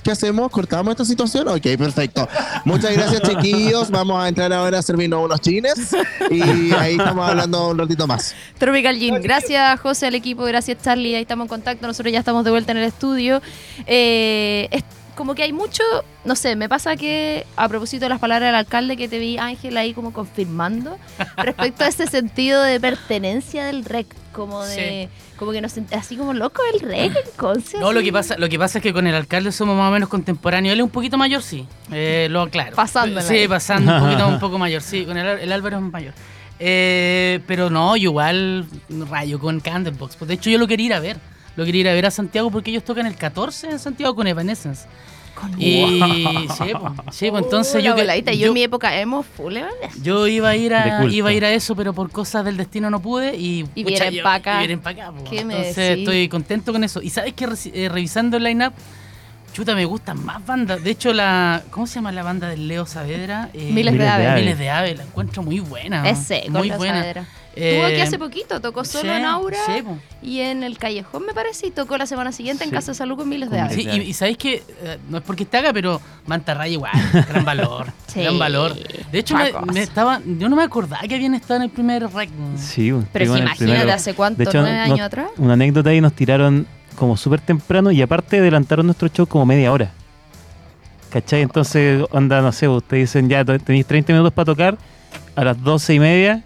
¿Qué 0.07 0.13
hacemos? 0.13 0.53
¿Cortamos 0.53 0.93
esta 0.93 1.05
situación? 1.05 1.49
Ok, 1.49 1.63
perfecto. 1.77 2.29
Muchas 2.65 2.93
gracias, 2.93 3.23
chiquillos. 3.23 3.91
Vamos 3.91 4.23
a 4.23 4.29
entrar 4.29 4.53
ahora 4.53 4.79
a 4.79 4.83
servirnos 4.83 5.25
unos 5.25 5.41
chines 5.41 5.97
y 6.31 6.73
ahí 6.75 6.93
estamos 6.93 7.29
hablando 7.29 7.71
un 7.71 7.79
ratito 7.79 8.07
más. 8.07 8.33
Tropical 8.57 8.97
Gin. 8.97 9.21
Gracias, 9.21 9.81
José, 9.81 10.07
al 10.07 10.15
equipo. 10.15 10.45
Gracias, 10.45 10.81
Charlie. 10.81 11.17
Ahí 11.17 11.23
estamos 11.23 11.47
en 11.47 11.49
contacto. 11.49 11.89
Nosotros 11.89 12.13
ya 12.13 12.21
estamos 12.21 12.45
de 12.45 12.53
vuelta 12.53 12.71
en 12.71 12.79
el 12.79 12.85
estudio. 12.85 13.43
Eh, 13.89 14.69
es 14.71 14.85
como 15.17 15.35
que 15.35 15.43
hay 15.43 15.53
mucho, 15.53 15.83
no 16.25 16.37
sé, 16.37 16.55
me 16.55 16.69
pasa 16.69 16.95
que 16.95 17.45
a 17.57 17.69
propósito 17.69 18.05
de 18.05 18.11
las 18.11 18.21
palabras 18.21 18.49
del 18.49 18.55
alcalde 18.55 18.97
que 18.97 19.09
te 19.09 19.19
vi, 19.19 19.39
Ángel, 19.39 19.77
ahí 19.77 19.93
como 19.93 20.13
confirmando, 20.13 20.99
respecto 21.37 21.83
a 21.83 21.89
ese 21.89 22.07
sentido 22.07 22.63
de 22.63 22.79
pertenencia 22.79 23.65
del 23.65 23.85
REC, 23.85 24.07
como 24.37 24.63
de, 24.65 25.09
como 25.39 25.51
que 25.51 25.61
nos 25.63 25.75
así 25.93 26.17
como 26.17 26.35
loco 26.35 26.61
el 26.75 26.81
REC 26.81 27.17
en 27.17 27.31
Conce. 27.37 27.79
No, 27.79 27.93
lo 27.93 28.03
que 28.03 28.13
pasa, 28.13 28.37
lo 28.37 28.49
que 28.49 28.59
pasa 28.59 28.79
es 28.79 28.83
que 28.83 28.93
con 28.93 29.07
el 29.07 29.15
alcalde 29.15 29.51
somos 29.51 29.77
más 29.77 29.89
o 29.89 29.93
menos 29.93 30.09
contemporáneos. 30.11 30.75
Él 30.75 30.81
es 30.81 30.85
un 30.85 30.91
poquito 30.91 31.17
mayor, 31.17 31.43
sí. 31.43 31.67
Eh, 31.91 32.29
lo 32.31 32.43
aclaro. 32.43 32.77
Pasándola 32.77 33.23
Sí, 33.23 33.49
pasando 33.49 33.95
un 33.95 34.01
poquito 34.01 34.29
un 34.29 34.39
poco 34.39 34.59
mayor. 34.59 34.83
Sí, 34.83 35.07
con 35.07 35.17
el, 35.17 35.27
el 35.27 35.51
Álvaro 35.51 35.79
es 35.79 35.83
mayor. 35.83 36.13
Eh, 36.59 37.41
pero 37.47 37.71
no, 37.71 37.97
yo 37.97 38.11
igual 38.11 38.67
rayo 39.11 39.39
con 39.41 39.61
Candlebox. 39.61 40.17
Pues 40.17 40.29
de 40.29 40.35
hecho 40.35 40.51
yo 40.51 40.59
lo 40.59 40.67
quería 40.67 40.87
ir 40.87 40.95
a 40.95 41.01
ver. 41.01 41.17
Lo 41.57 41.65
quería 41.65 41.81
ir 41.81 41.89
a 41.89 41.95
ver 41.95 42.05
a 42.07 42.11
Santiago 42.11 42.51
porque 42.51 42.71
ellos 42.71 42.85
tocan 42.85 43.07
el 43.07 43.17
14 43.17 43.71
en 43.71 43.79
Santiago 43.79 44.15
con 44.15 44.27
Evanescence. 44.27 44.87
Y 45.59 46.01
sí, 46.57 46.65
pues, 46.73 46.93
sí, 47.17 47.31
pues, 47.31 47.45
entonces 47.45 47.77
Uh, 47.77 47.87
yo, 47.87 47.95
voladita. 47.95 48.33
yo, 48.33 48.39
yo- 48.41 48.47
en 48.49 48.55
mi 48.55 48.63
época 48.63 48.99
emo 49.01 49.23
full 49.23 49.57
Evanescence. 49.57 50.01
yo 50.03 50.27
iba 50.27 50.49
a 50.51 50.57
ir 50.57 50.75
a 50.75 51.05
iba 51.07 51.29
a 51.29 51.33
ir 51.33 51.45
a 51.45 51.53
eso, 51.53 51.77
pero 51.77 51.93
por 51.93 52.11
cosas 52.11 52.45
del 52.45 52.57
destino 52.57 52.91
no 52.91 53.01
pude 53.01 53.37
y 53.37 53.67
Y 53.75 53.85
pucha, 53.85 54.05
vienen 54.05 54.13
yo- 54.15 54.23
pa' 54.23 54.35
acá. 54.35 54.59
vienen 54.59 54.81
acá, 54.85 55.13
po. 55.13 55.25
¿Qué 55.25 55.45
me 55.45 55.55
Entonces 55.59 55.77
decís? 55.77 55.99
estoy 56.03 56.29
contento 56.29 56.73
con 56.73 56.85
eso. 56.85 57.03
Y 57.03 57.11
sabes 57.11 57.33
que 57.35 57.47
eh, 57.75 57.89
revisando 57.89 58.37
el 58.37 58.45
lineup, 58.45 58.73
chuta, 59.53 59.75
me 59.75 59.85
gustan 59.85 60.25
más 60.25 60.45
bandas. 60.45 60.83
De 60.85 60.91
hecho, 60.91 61.13
la 61.13 61.63
¿cómo 61.71 61.87
se 61.87 61.97
llama 61.97 62.13
la 62.13 62.23
banda 62.23 62.49
del 62.49 62.69
Leo 62.69 62.87
Saavedra? 62.87 63.49
Eh, 63.55 63.71
Miles 63.73 63.97
de 63.99 64.09
aves. 64.09 64.35
Miles 64.35 64.59
de 64.59 64.71
aves, 64.71 64.97
la 64.99 65.05
encuentro 65.05 65.43
muy 65.43 65.61
buena. 65.61 66.09
Ese, 66.09 66.43
con 66.45 66.53
muy 66.55 66.71
buena. 66.71 67.01
Saavedra. 67.01 67.25
Eh, 67.59 67.71
Estuvo 67.71 67.87
aquí 67.87 68.01
hace 68.03 68.19
poquito, 68.19 68.61
tocó 68.61 68.85
solo 68.85 69.11
sí, 69.11 69.19
en 69.19 69.25
Aura 69.25 69.57
sí, 69.65 69.83
y 70.23 70.41
en 70.41 70.63
el 70.63 70.77
Callejón, 70.77 71.25
me 71.25 71.33
parece, 71.33 71.69
y 71.69 71.71
tocó 71.71 71.97
la 71.97 72.05
semana 72.05 72.31
siguiente 72.31 72.65
en 72.65 72.71
Sí. 72.71 72.77
Casa 72.77 72.93
de 72.93 72.97
Salud 72.97 73.17
con 73.17 73.29
miles 73.31 73.51
de 73.51 73.59
aves. 73.61 73.75
Sí, 73.77 73.89
y, 73.91 74.01
y 74.03 74.13
sabéis 74.13 74.37
que 74.37 74.63
eh, 74.83 74.99
no 75.09 75.17
es 75.17 75.25
porque 75.25 75.45
esté 75.45 75.57
acá, 75.57 75.73
pero 75.73 75.99
Mantarraya 76.27 76.71
igual, 76.73 76.93
gran 77.29 77.47
valor, 77.47 77.87
Sí. 78.09 78.21
gran 78.21 78.39
valor. 78.39 78.75
De 79.11 79.19
hecho, 79.19 79.35
me, 79.73 79.81
estaba, 79.81 80.21
yo 80.39 80.51
no 80.51 80.57
me 80.57 80.65
acordaba 80.65 81.01
que 81.09 81.15
habían 81.15 81.35
estado 81.35 81.57
en 81.57 81.63
el 81.63 81.71
primer 81.71 82.07
rec. 82.13 82.29
Sí, 82.59 82.93
Pero 83.13 83.25
el 83.35 83.41
imagínate 83.43 83.57
primero. 83.73 83.93
hace 83.93 84.13
cuánto, 84.13 84.39
De 84.39 84.45
hecho, 84.45 84.61
nueve 84.61 84.77
no- 84.77 84.83
años 84.95 85.01
atrás. 85.01 85.31
Una 85.39 85.55
anécdota 85.55 85.89
ahí 85.91 86.01
nos 86.03 86.13
tiraron 86.13 86.67
como 86.97 87.17
súper 87.17 87.41
temprano 87.41 87.91
y 87.91 88.03
aparte 88.03 88.39
adelantaron 88.39 88.85
nuestro 88.87 89.09
show 89.09 89.27
como 89.27 89.47
media 89.47 89.73
hora. 89.73 89.93
¿Cachai? 91.11 91.41
Entonces, 91.43 92.05
onda, 92.11 92.43
no 92.43 92.53
sé, 92.53 92.69
ustedes 92.69 93.05
dicen 93.11 93.29
ya 93.29 93.45
te- 93.45 93.59
tenéis 93.61 93.87
30 93.87 94.13
minutos 94.13 94.33
para 94.35 94.45
tocar, 94.45 94.77
a 95.35 95.45
las 95.45 95.63
12 95.63 95.95
y 95.95 96.01
media 96.01 96.43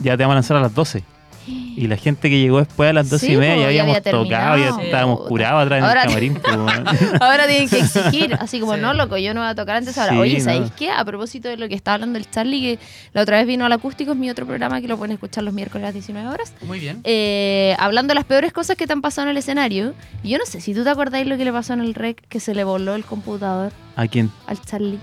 ya 0.00 0.16
te 0.16 0.22
vamos 0.22 0.32
a 0.32 0.34
lanzar 0.36 0.56
a 0.56 0.60
las 0.60 0.74
12. 0.74 1.04
Y 1.44 1.88
la 1.88 1.96
gente 1.96 2.30
que 2.30 2.38
llegó 2.38 2.58
después 2.58 2.88
a 2.88 2.92
las 2.92 3.10
12 3.10 3.26
Sí, 3.26 3.32
y 3.32 3.36
media 3.36 3.56
ya 3.56 3.60
ya 3.62 3.66
habíamos 3.66 3.96
había 3.96 4.12
tocado, 4.12 4.56
ya 4.58 4.80
estábamos 4.84 5.16
Puta. 5.18 5.28
curados 5.28 5.62
atrás 5.64 5.82
Ahora- 5.82 6.04
en 6.04 6.36
el 6.36 6.40
camarín. 6.40 7.16
Ahora 7.20 7.46
tienen 7.48 7.68
que 7.68 7.78
exigir, 7.80 8.34
así 8.34 8.60
como, 8.60 8.74
Sí. 8.76 8.80
no, 8.80 8.94
loco, 8.94 9.16
yo 9.16 9.34
no 9.34 9.40
voy 9.40 9.48
a 9.50 9.54
tocar 9.56 9.76
antes 9.78 9.98
ahora. 9.98 10.12
Sí, 10.12 10.18
Oye, 10.18 10.38
no. 10.38 10.44
¿sabéis 10.44 10.70
qué? 10.78 10.90
A 10.92 11.04
propósito 11.04 11.48
de 11.48 11.56
lo 11.56 11.68
que 11.68 11.74
estaba 11.74 11.94
hablando 11.96 12.16
el 12.20 12.30
Charlie, 12.30 12.60
que 12.60 12.78
la 13.12 13.22
otra 13.22 13.38
vez 13.38 13.46
vino 13.48 13.64
al 13.66 13.72
Acústico, 13.72 14.12
es 14.12 14.18
mi 14.18 14.30
otro 14.30 14.46
programa 14.46 14.80
que 14.80 14.86
lo 14.86 14.96
pueden 14.96 15.14
escuchar 15.14 15.42
los 15.42 15.52
miércoles 15.52 15.82
a 15.82 15.86
las 15.88 15.94
19 15.94 16.28
horas. 16.28 16.52
Muy 16.62 16.78
bien. 16.78 17.00
Eh, 17.02 17.74
hablando 17.80 18.12
de 18.12 18.16
las 18.16 18.24
peores 18.24 18.52
cosas 18.52 18.76
que 18.76 18.86
te 18.86 18.92
han 18.92 19.02
pasado 19.02 19.26
en 19.26 19.30
el 19.32 19.36
escenario. 19.38 19.94
Y 20.22 20.28
yo 20.28 20.38
no 20.38 20.46
sé 20.46 20.60
si 20.60 20.74
tú 20.74 20.84
te 20.84 20.90
acordáis 20.90 21.26
lo 21.26 21.36
que 21.36 21.44
le 21.44 21.50
pasó 21.52 21.72
en 21.72 21.80
el 21.80 21.94
rec, 21.94 22.24
que 22.28 22.38
se 22.38 22.54
le 22.54 22.62
voló 22.62 22.94
el 22.94 23.04
computador 23.04 23.72
¿A 23.96 24.06
quién? 24.06 24.30
al 24.46 24.60
Charlie. 24.60 25.00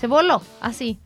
Se 0.00 0.06
voló, 0.06 0.42
así, 0.60 0.98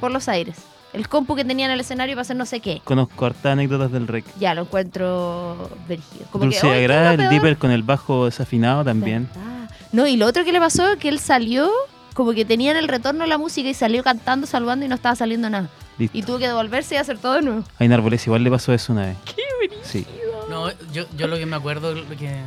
por 0.00 0.12
los 0.12 0.28
aires. 0.28 0.54
El 0.94 1.08
compu 1.08 1.34
que 1.34 1.44
tenía 1.44 1.66
en 1.66 1.72
el 1.72 1.80
escenario 1.80 2.14
para 2.14 2.22
hacer 2.22 2.36
no 2.36 2.46
sé 2.46 2.60
qué. 2.60 2.80
Conozco 2.84 3.26
hartas 3.26 3.46
anécdotas 3.52 3.90
del 3.90 4.06
rec. 4.06 4.24
Ya 4.38 4.54
lo 4.54 4.62
encuentro 4.62 5.68
brígido. 5.88 6.26
Como 6.30 6.44
Dulce 6.44 6.60
que, 6.60 6.66
y 6.66 6.70
"Ay, 6.70 6.76
¿qué 6.78 6.84
es 6.84 6.90
Agrada, 6.90 7.10
el 7.12 7.16
peor?". 7.18 7.30
Dipper 7.32 7.58
con 7.58 7.70
el 7.72 7.82
bajo 7.82 8.26
desafinado 8.26 8.84
también. 8.84 9.28
¿Verdad? 9.34 9.70
No, 9.92 10.06
y 10.06 10.16
lo 10.16 10.26
otro 10.26 10.44
que 10.44 10.52
le 10.52 10.60
pasó 10.60 10.96
que 10.98 11.08
él 11.08 11.18
salió, 11.18 11.70
como 12.14 12.32
que 12.32 12.44
tenía 12.44 12.70
en 12.70 12.76
el 12.76 12.88
retorno 12.88 13.26
la 13.26 13.38
música 13.38 13.68
y 13.68 13.74
salió 13.74 14.02
cantando, 14.04 14.46
saludando 14.46 14.84
y 14.86 14.88
no 14.88 14.94
estaba 14.94 15.16
saliendo 15.16 15.50
nada. 15.50 15.68
Listo. 15.98 16.16
Y 16.16 16.22
tuvo 16.22 16.38
que 16.38 16.46
devolverse 16.46 16.94
y 16.94 16.98
hacer 16.98 17.18
todo 17.18 17.34
de 17.34 17.42
nuevo. 17.42 17.64
A 17.78 17.84
Inarbolés 17.84 18.26
igual 18.26 18.42
le 18.44 18.50
pasó 18.50 18.72
eso 18.72 18.92
una 18.92 19.06
vez. 19.06 19.16
¡Qué 19.24 19.42
Sí. 19.82 20.06
No, 20.50 20.70
yo, 20.92 21.04
yo 21.16 21.26
lo 21.26 21.36
que 21.36 21.46
me 21.46 21.56
acuerdo, 21.56 21.94
lo 21.94 22.06
que. 22.16 22.40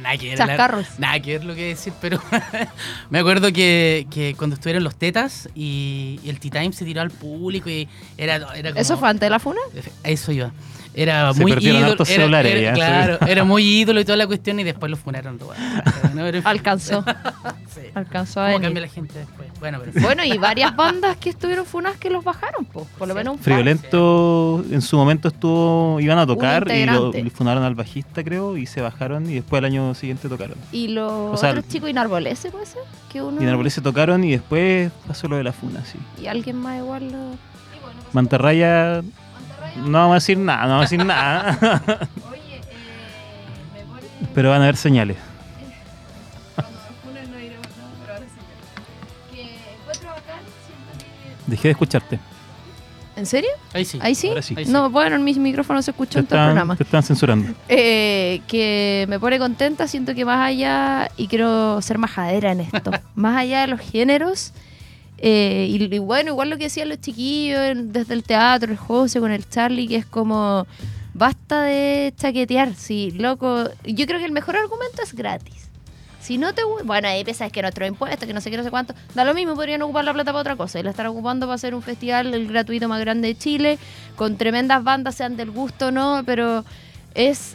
Nada 0.00 0.16
que 0.16 0.28
ver. 0.30 0.38
La- 0.38 0.56
Nada 0.98 1.20
que 1.20 1.38
ver 1.38 1.44
lo 1.44 1.54
que 1.54 1.68
decir, 1.68 1.92
pero 2.00 2.20
me 3.10 3.18
acuerdo 3.18 3.52
que, 3.52 4.06
que 4.10 4.34
cuando 4.36 4.54
estuvieron 4.54 4.84
los 4.84 4.96
tetas 4.96 5.48
y, 5.54 6.18
y 6.24 6.30
el 6.30 6.38
T-Time 6.40 6.72
se 6.72 6.84
tiró 6.84 7.00
al 7.00 7.10
público 7.10 7.68
y 7.70 7.88
era, 8.16 8.36
era 8.54 8.70
como. 8.70 8.80
¿Eso 8.80 8.96
fue 8.98 9.08
antes 9.08 9.26
de 9.26 9.30
la 9.30 9.38
funa? 9.38 9.60
Eso 10.04 10.32
iba. 10.32 10.52
Era 10.94 11.32
Se 11.32 11.40
muy 11.40 11.52
perdieron 11.52 11.80
ídolo. 11.80 11.94
era- 11.94 12.04
celulares 12.04 12.52
era- 12.52 12.60
ya, 12.62 12.72
claro, 12.74 13.18
era 13.26 13.44
muy 13.44 13.64
ídolo 13.64 14.00
y 14.00 14.04
toda 14.04 14.16
la 14.18 14.26
cuestión 14.26 14.60
y 14.60 14.64
después 14.64 14.90
lo 14.90 14.96
funaron. 14.96 15.38
todo. 15.38 15.52
No, 16.14 16.22
pero- 16.22 16.40
Alcanzó. 16.44 17.04
Sí. 17.74 17.80
Alcanzó 17.94 18.42
a 18.42 18.48
¿Cómo 18.52 18.60
cambia 18.60 18.82
la 18.82 18.88
gente 18.88 19.18
después? 19.18 19.48
Bueno, 19.58 19.78
pero. 19.82 19.98
Bueno, 20.04 20.24
y 20.24 20.36
varias 20.36 20.76
bandas 20.76 21.16
que 21.16 21.30
estuvieron 21.30 21.64
funas 21.64 21.96
que 21.96 22.10
los 22.10 22.22
bajaron, 22.22 22.66
po. 22.66 22.86
por 22.98 23.08
lo 23.08 23.14
menos 23.14 23.36
un. 23.36 23.40
Friolento 23.40 24.62
en 24.70 24.82
su 24.82 24.96
momento 24.98 25.28
estuvo, 25.28 25.98
iban 26.00 26.18
a 26.18 26.26
tocar 26.26 26.70
y 26.70 26.84
lo, 26.84 27.12
fundaron 27.34 27.62
al 27.64 27.74
bajista 27.74 28.22
creo 28.22 28.58
y 28.58 28.66
se 28.66 28.82
bajaron 28.82 29.28
y 29.30 29.34
después 29.36 29.58
al 29.60 29.64
año 29.64 29.94
siguiente 29.94 30.28
tocaron. 30.28 30.56
Y 30.70 30.88
los 30.88 31.10
O 31.10 31.36
sea, 31.38 31.50
otros 31.50 31.66
chicos 31.68 31.88
inarbolese, 31.88 32.50
puede 32.50 32.66
ser. 32.66 32.82
Que 33.10 33.22
uno. 33.22 33.40
Tocaron 33.82 34.22
y 34.24 34.32
después 34.32 34.92
pasó 35.06 35.28
lo 35.28 35.36
de 35.36 35.44
la 35.44 35.52
funa, 35.52 35.82
sí. 35.84 35.98
Y 36.22 36.26
alguien 36.26 36.56
más 36.56 36.78
igual 36.78 37.10
lo. 37.10 37.18
Mantarraya, 38.12 39.02
no 39.76 39.98
vamos 39.98 40.10
a 40.12 40.14
decir 40.14 40.38
nada, 40.38 40.62
no 40.62 40.68
vamos 40.70 40.80
a 40.86 40.90
decir 40.90 41.04
nada. 41.04 41.58
Oye, 42.30 42.56
eh, 42.56 42.60
me 43.74 43.80
pone. 43.84 44.06
Pero 44.34 44.50
van 44.50 44.60
a 44.60 44.64
haber 44.64 44.76
señales. 44.76 45.16
Dejé 51.46 51.68
de 51.68 51.72
escucharte. 51.72 52.18
¿En 53.14 53.26
serio? 53.26 53.50
Ahí 53.74 53.84
sí. 53.84 53.98
¿Ahí 54.00 54.14
sí? 54.14 54.28
Ahora 54.28 54.40
sí. 54.42 54.54
Ahí 54.56 54.64
sí. 54.64 54.70
No, 54.72 54.88
bueno, 54.88 55.16
en 55.16 55.24
mi 55.24 55.34
micrófono 55.34 55.82
se 55.82 55.90
escuchó 55.90 56.14
Te 56.14 56.20
en 56.20 56.26
todo 56.26 56.38
el 56.38 56.40
están, 56.44 56.54
programa. 56.54 56.76
te 56.76 56.82
están 56.84 57.02
censurando. 57.02 57.52
Eh, 57.68 58.40
que 58.46 59.04
me 59.08 59.20
pone 59.20 59.38
contenta, 59.38 59.86
siento 59.86 60.14
que 60.14 60.24
más 60.24 60.40
allá, 60.46 61.10
y 61.16 61.28
quiero 61.28 61.82
ser 61.82 61.98
majadera 61.98 62.52
en 62.52 62.60
esto, 62.60 62.90
más 63.14 63.36
allá 63.36 63.62
de 63.62 63.66
los 63.66 63.80
géneros, 63.80 64.52
eh, 65.24 65.68
y, 65.70 65.98
bueno, 66.00 66.30
igual 66.30 66.50
lo 66.50 66.58
que 66.58 66.64
decían 66.64 66.88
los 66.88 67.00
chiquillos 67.00 67.60
desde 67.76 68.12
el 68.12 68.24
teatro, 68.24 68.72
el 68.72 68.76
José 68.76 69.20
con 69.20 69.30
el 69.30 69.48
Charlie, 69.48 69.86
que 69.86 69.94
es 69.94 70.04
como, 70.04 70.66
basta 71.14 71.62
de 71.62 72.12
chaquetear, 72.16 72.74
sí, 72.74 73.12
loco, 73.12 73.70
yo 73.84 74.06
creo 74.06 74.18
que 74.18 74.24
el 74.24 74.32
mejor 74.32 74.56
argumento 74.56 75.00
es 75.00 75.14
gratis. 75.14 75.68
Si 76.20 76.38
no 76.38 76.54
te 76.54 76.62
bueno, 76.84 77.08
ahí 77.08 77.24
pensás 77.24 77.52
que 77.52 77.62
nuestros 77.62 77.88
impuestos, 77.88 78.26
que 78.26 78.34
no 78.34 78.40
sé 78.40 78.50
qué, 78.50 78.56
no 78.56 78.64
sé 78.64 78.70
cuánto, 78.70 78.94
da 79.14 79.24
lo 79.24 79.32
mismo, 79.32 79.54
podrían 79.54 79.82
ocupar 79.82 80.04
la 80.04 80.12
plata 80.12 80.32
para 80.32 80.40
otra 80.40 80.56
cosa. 80.56 80.80
Y 80.80 80.82
la 80.82 80.90
están 80.90 81.06
ocupando 81.06 81.46
para 81.46 81.54
hacer 81.54 81.74
un 81.74 81.82
festival 81.82 82.34
el 82.34 82.48
gratuito 82.48 82.88
más 82.88 83.00
grande 83.00 83.28
de 83.28 83.36
Chile, 83.36 83.78
con 84.14 84.36
tremendas 84.36 84.84
bandas, 84.84 85.16
sean 85.16 85.36
del 85.36 85.50
gusto 85.50 85.88
o 85.88 85.90
no, 85.90 86.22
pero 86.24 86.64
es. 87.14 87.54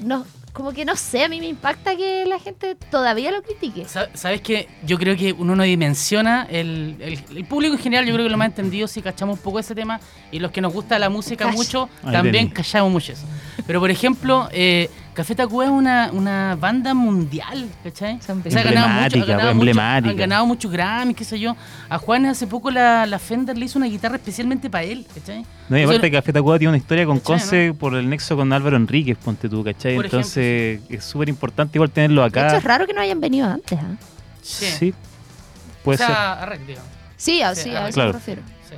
no 0.00 0.24
Como 0.54 0.72
que 0.72 0.84
no 0.84 0.94
sé, 0.94 1.24
a 1.24 1.28
mí 1.28 1.40
me 1.40 1.48
impacta 1.48 1.96
que 1.96 2.24
la 2.26 2.38
gente 2.38 2.76
todavía 2.90 3.30
lo 3.32 3.42
critique. 3.42 3.84
Sa- 3.86 4.08
Sabes 4.14 4.40
que 4.40 4.68
yo 4.86 4.96
creo 4.98 5.16
que 5.16 5.32
uno 5.32 5.56
no 5.56 5.64
dimensiona 5.64 6.46
el, 6.48 6.96
el, 7.00 7.18
el 7.36 7.44
público 7.44 7.74
en 7.74 7.80
general, 7.80 8.06
yo 8.06 8.14
creo 8.14 8.24
que 8.24 8.30
lo 8.30 8.38
más 8.38 8.46
entendido 8.50 8.86
si 8.86 9.02
cachamos 9.02 9.38
un 9.38 9.42
poco 9.42 9.58
ese 9.58 9.74
tema 9.74 10.00
y 10.30 10.38
los 10.38 10.52
que 10.52 10.60
nos 10.60 10.72
gusta 10.72 10.96
la 11.00 11.10
música 11.10 11.48
mucho, 11.48 11.88
Ahí 12.04 12.12
también 12.12 12.46
tení. 12.48 12.50
callamos 12.50 12.92
mucho 12.92 13.12
eso. 13.12 13.26
Pero 13.66 13.80
por 13.80 13.90
ejemplo, 13.90 14.48
eh, 14.52 14.88
Café 15.14 15.34
Tacuba 15.36 15.64
es 15.66 15.70
una, 15.70 16.10
una 16.12 16.56
banda 16.56 16.92
mundial, 16.92 17.68
¿cachai? 17.84 18.18
O 18.18 18.22
sea, 18.22 18.34
ha 18.34 18.62
ganado 18.64 18.88
mucho- 18.88 18.98
ha 18.98 19.04
Emblemática, 19.06 19.24
ganado 19.26 19.54
mucho- 19.54 19.60
emblemática. 19.60 20.10
Han 20.10 20.16
ganado 20.16 20.46
muchos 20.46 20.72
Grammys, 20.72 21.16
qué 21.16 21.24
sé 21.24 21.38
yo. 21.38 21.56
A 21.88 21.98
Juan 21.98 22.26
hace 22.26 22.46
poco 22.48 22.70
la, 22.70 23.06
la 23.06 23.18
Fender 23.20 23.56
le 23.56 23.64
hizo 23.66 23.78
una 23.78 23.86
guitarra 23.86 24.16
especialmente 24.16 24.68
para 24.68 24.82
él, 24.84 25.06
¿cachai? 25.14 25.46
No, 25.68 25.78
y 25.78 25.82
aparte 25.84 26.10
Café 26.10 26.32
Tacuba 26.32 26.58
tiene 26.58 26.70
una 26.70 26.78
historia 26.78 27.06
con 27.06 27.20
¿Cachai, 27.20 27.38
Conce 27.38 27.74
por 27.78 27.94
el 27.94 28.08
nexo 28.08 28.36
con 28.36 28.52
Álvaro 28.52 28.76
Enríquez, 28.76 29.16
ponte 29.16 29.48
tú, 29.48 29.62
¿cachai? 29.62 29.94
Por 29.94 30.06
Entonces 30.06 30.80
es 30.88 31.04
súper 31.04 31.28
importante 31.28 31.78
igual 31.78 31.90
tenerlo 31.90 32.22
De 32.22 32.28
hecho, 32.28 32.40
acá. 32.40 32.56
es 32.56 32.64
raro 32.64 32.86
que 32.86 32.92
no 32.92 33.00
hayan 33.00 33.20
venido 33.20 33.48
antes. 33.48 33.78
¿ah? 33.78 33.94
Sí. 34.42 34.66
Sí, 34.66 34.90
o 34.90 35.84
puede 35.84 35.98
ser. 35.98 36.08
sea, 36.08 36.32
arre, 36.42 36.58
digamos. 36.66 36.90
Sí, 37.16 37.40
así, 37.40 37.62
Sí, 37.62 37.70
a 37.76 37.84
ah, 37.84 37.88
eso 37.88 37.94
claro. 37.94 38.08
me 38.14 38.18
refiero. 38.18 38.42
Sí. 38.68 38.74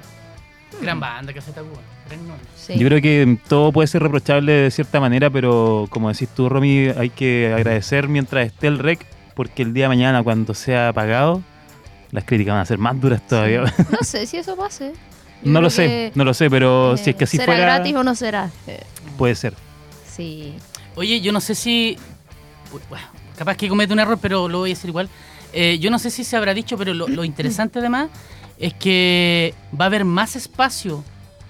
Gran 0.83 1.01
banda, 1.01 1.33
Café 1.33 1.51
Tacuba. 1.53 1.81
Sí. 2.57 2.79
Yo 2.79 2.89
creo 2.89 3.01
que 3.01 3.39
todo 3.49 3.73
puede 3.73 3.87
ser 3.87 4.03
reprochable 4.03 4.53
de 4.53 4.71
cierta 4.71 4.99
manera, 5.01 5.31
pero 5.31 5.87
como 5.91 6.09
decís 6.13 6.29
tú, 6.29 6.49
Romy, 6.49 6.89
hay 6.97 7.11
que 7.11 7.53
agradecer 7.55 8.09
mientras 8.09 8.47
esté 8.47 8.67
el 8.67 8.79
rec, 8.79 9.07
porque 9.35 9.63
el 9.63 9.73
día 9.73 9.85
de 9.85 9.89
mañana, 9.89 10.23
cuando 10.23 10.53
sea 10.55 10.89
apagado, 10.89 11.43
las 12.11 12.25
críticas 12.25 12.55
van 12.55 12.63
a 12.63 12.67
ser 12.67 12.79
más 12.79 13.01
duras 13.01 13.25
todavía. 13.27 13.63
No 13.91 13.99
sé 14.03 14.27
si 14.27 14.39
eso 14.39 14.57
pase. 14.57 14.93
Yo 15.43 15.53
no 15.53 15.61
lo 15.61 15.71
sé, 15.71 16.13
no 16.15 16.25
lo 16.25 16.35
sé, 16.35 16.51
pero 16.51 16.95
eh, 16.95 16.99
si 16.99 17.11
es 17.11 17.17
que 17.17 17.25
así 17.25 17.37
¿Será 17.37 17.53
fuera, 17.53 17.63
gratis 17.63 17.95
o 17.95 18.03
no 18.03 18.15
será? 18.15 18.51
Eh, 18.67 18.83
puede 19.17 19.35
ser. 19.35 19.55
sí. 20.09 20.55
Oye, 20.97 21.21
yo 21.21 21.31
no 21.31 21.43
sé 21.43 21.55
si. 21.55 21.99
Bueno, 22.89 23.07
capaz 23.37 23.55
que 23.57 23.69
comete 23.69 23.93
un 23.93 24.01
error, 24.01 24.19
pero 24.21 24.49
lo 24.49 24.61
voy 24.61 24.71
a 24.71 24.75
decir 24.75 24.89
igual. 24.89 25.11
Eh, 25.53 25.79
yo 25.79 25.91
no 25.91 25.99
sé 25.99 26.11
si 26.11 26.25
se 26.25 26.37
habrá 26.37 26.55
dicho, 26.55 26.79
pero 26.79 26.95
lo, 26.95 27.07
lo 27.07 27.23
interesante 27.23 27.79
además 27.81 28.09
es 28.59 28.73
que 28.73 29.55
va 29.79 29.85
a 29.85 29.89
haber 29.89 30.07
más 30.07 30.35
espacio 30.37 31.05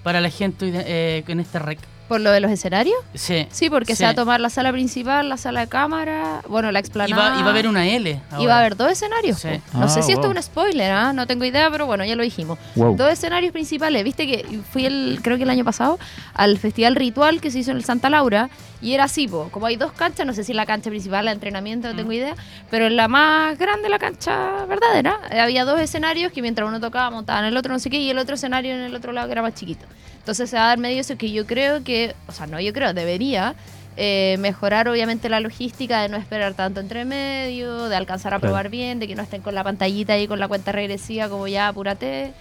para 0.07 0.21
la 0.21 0.31
gente 0.31 0.71
eh, 0.73 1.25
en 1.27 1.41
este 1.41 1.59
rec. 1.59 1.81
¿Por 2.09 2.21
lo 2.21 2.31
de 2.31 2.39
los 2.41 2.51
escenarios? 2.53 2.97
Sí. 3.15 3.49
Sí, 3.51 3.69
porque 3.69 3.95
Sí. 3.95 3.99
se 3.99 4.05
va 4.05 4.11
a 4.11 4.15
tomar 4.15 4.41
la 4.41 4.49
sala 4.49 4.71
principal, 4.71 5.29
la 5.29 5.37
sala 5.37 5.61
de 5.61 5.67
cámara, 5.67 6.41
bueno, 6.49 6.71
la 6.71 6.79
Y 6.79 6.83
explanada. 6.83 7.31
va, 7.31 7.39
y 7.39 7.43
va 7.43 7.49
a 7.49 7.51
haber 7.51 7.67
una 7.67 7.85
L. 7.89 8.11
Y 8.11 8.15
va 8.15 8.21
a 8.31 8.37
ahora. 8.39 8.59
haber 8.59 8.77
dos 8.77 8.93
escenarios. 8.93 9.41
Sí. 9.41 9.49
No 9.73 9.85
Ah, 9.85 9.89
sé 9.89 10.03
si 10.03 10.13
esto 10.13 10.31
es 10.31 10.37
un 10.37 10.41
spoiler, 10.43 10.93
¿ah? 10.93 11.13
no 11.13 11.27
tengo 11.27 11.45
idea, 11.45 11.69
pero 11.71 11.87
bueno, 11.87 12.05
ya 12.05 12.15
lo 12.15 12.23
dijimos. 12.23 12.59
Wow. 12.77 12.97
Dos 12.97 13.11
escenarios 13.11 13.53
principales. 13.53 14.05
Viste 14.05 14.27
que 14.27 14.61
fui 14.71 14.87
el, 14.87 15.19
creo 15.23 15.37
que 15.37 15.43
el 15.43 15.51
año 15.51 15.65
pasado, 15.65 15.99
al 16.35 16.59
festival 16.59 16.95
ritual 16.95 17.41
que 17.41 17.51
se 17.51 17.59
hizo 17.59 17.73
en 17.73 17.79
el 17.79 17.85
Santa 17.85 18.09
Laura. 18.09 18.51
Y 18.81 18.93
era 18.93 19.05
así, 19.05 19.27
po, 19.27 19.49
como 19.51 19.67
hay 19.67 19.77
dos 19.77 19.91
canchas, 19.93 20.27
no 20.27 20.33
sé 20.35 20.45
si 20.45 20.53
la 20.53 20.67
cancha 20.67 20.91
principal, 20.91 21.25
la 21.25 21.31
de 21.31 21.37
entrenamiento, 21.37 21.89
no 21.89 21.97
tengo 21.97 22.13
idea, 22.13 22.35
pero 22.71 22.87
en 22.87 22.95
la 22.95 23.09
más 23.09 23.57
grande, 23.59 23.89
la 23.89 23.99
cancha 23.99 24.67
verdadera, 24.69 25.19
eh, 25.31 25.41
había 25.41 25.65
dos 25.65 25.81
escenarios 25.81 26.31
que 26.31 26.43
mientras 26.43 26.69
uno 26.69 26.79
tocaba 26.79 27.09
montaban 27.11 27.47
el 27.47 27.57
otro 27.57 27.73
no 27.73 27.79
sé 27.79 27.89
qué, 27.89 27.99
y 27.99 28.11
el 28.11 28.19
otro 28.19 28.35
escenario 28.35 28.75
en 28.75 28.83
el 28.83 28.95
otro 28.95 29.13
lado 29.13 29.27
que 29.29 29.33
era 29.33 29.41
más 29.43 29.55
chiquito. 29.55 29.87
Entonces 30.27 30.51
se 30.51 30.57
va 30.57 30.65
a 30.65 30.67
dar 30.71 30.79
medio 30.79 31.01
eso 31.01 31.17
que 31.17 31.31
yo 31.31 31.47
creo 31.47 31.85
que, 31.85 32.17
o 32.27 32.33
sea, 32.33 32.49
no 32.49 32.61
yo 32.61 32.73
creo, 32.73 32.93
debería 32.93 33.55
eh, 33.97 34.35
mejorar 34.41 34.89
obviamente 34.89 35.29
la 35.29 35.39
logística 35.39 36.03
de 36.03 36.09
no 36.09 36.17
esperar 36.17 36.55
tanto 36.55 36.81
entre 36.81 37.05
medio, 37.05 37.89
de 37.89 37.95
alcanzar 37.95 38.35
a 38.35 38.41
Claro. 38.41 38.51
probar 38.51 38.69
bien, 38.69 38.99
de 38.99 39.07
que 39.07 39.15
no 39.15 39.23
estén 39.23 39.41
con 39.41 39.55
la 39.55 39.63
pantallita 39.63 40.15
ahí 40.15 40.27
con 40.27 40.41
la 40.41 40.49
cuenta 40.49 40.73
regresiva 40.73 41.29
como 41.29 41.47
ya 41.47 41.69
apúrate. 41.69 42.33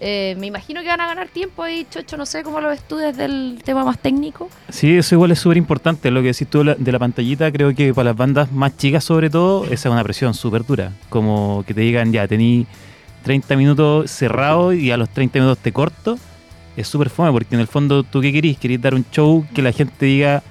Eh, 0.00 0.34
me 0.40 0.46
imagino 0.48 0.82
que 0.82 0.88
van 0.88 1.00
a 1.00 1.06
ganar 1.06 1.28
tiempo 1.28 1.62
ahí, 1.62 1.86
Chocho, 1.88 2.16
no 2.16 2.26
sé 2.26 2.42
cómo 2.42 2.60
lo 2.60 2.70
ves 2.70 2.82
tú 2.88 2.96
desde 2.96 3.26
el 3.26 3.60
tema 3.64 3.84
más 3.84 4.00
técnico. 4.00 4.50
Sí, 4.68 4.96
eso 4.98 5.14
igual 5.14 5.30
es 5.30 5.38
súper 5.38 5.58
importante. 5.58 6.10
Lo 6.10 6.20
que 6.22 6.32
decís 6.32 6.48
tú 6.48 6.64
de 6.64 6.90
la- 6.92 6.98
pantallita, 6.98 7.52
creo 7.52 7.72
que 7.72 7.94
para 7.94 8.06
las 8.10 8.16
bandas 8.16 8.50
más 8.50 8.76
chicas, 8.76 9.04
sobre 9.04 9.30
todo, 9.30 9.62
esa 9.66 9.88
es 9.88 9.92
una 9.92 10.02
presión 10.02 10.34
súper 10.34 10.66
dura. 10.66 10.90
Como 11.08 11.62
que 11.68 11.72
te 11.72 11.82
digan, 11.82 12.12
ya, 12.12 12.26
tení 12.26 12.66
30 13.22 13.54
minutos 13.54 14.10
cerrados 14.10 14.74
y 14.74 14.90
a 14.90 14.96
los 14.96 15.08
30 15.08 15.38
minutos 15.38 15.58
te 15.58 15.70
corto. 15.72 16.18
Es 16.78 16.88
súper 16.88 17.10
fome, 17.10 17.32
porque 17.32 17.54
en 17.54 17.60
el 17.60 17.66
fondo, 17.66 18.02
¿tú 18.04 18.20
qué 18.20 18.32
querís? 18.32 18.56
Querís 18.58 18.80
dar 18.80 18.94
un 18.94 19.04
show 19.10 19.44
que 19.54 19.62
la 19.62 19.72
gente 19.72 20.06
diga, 20.06 20.42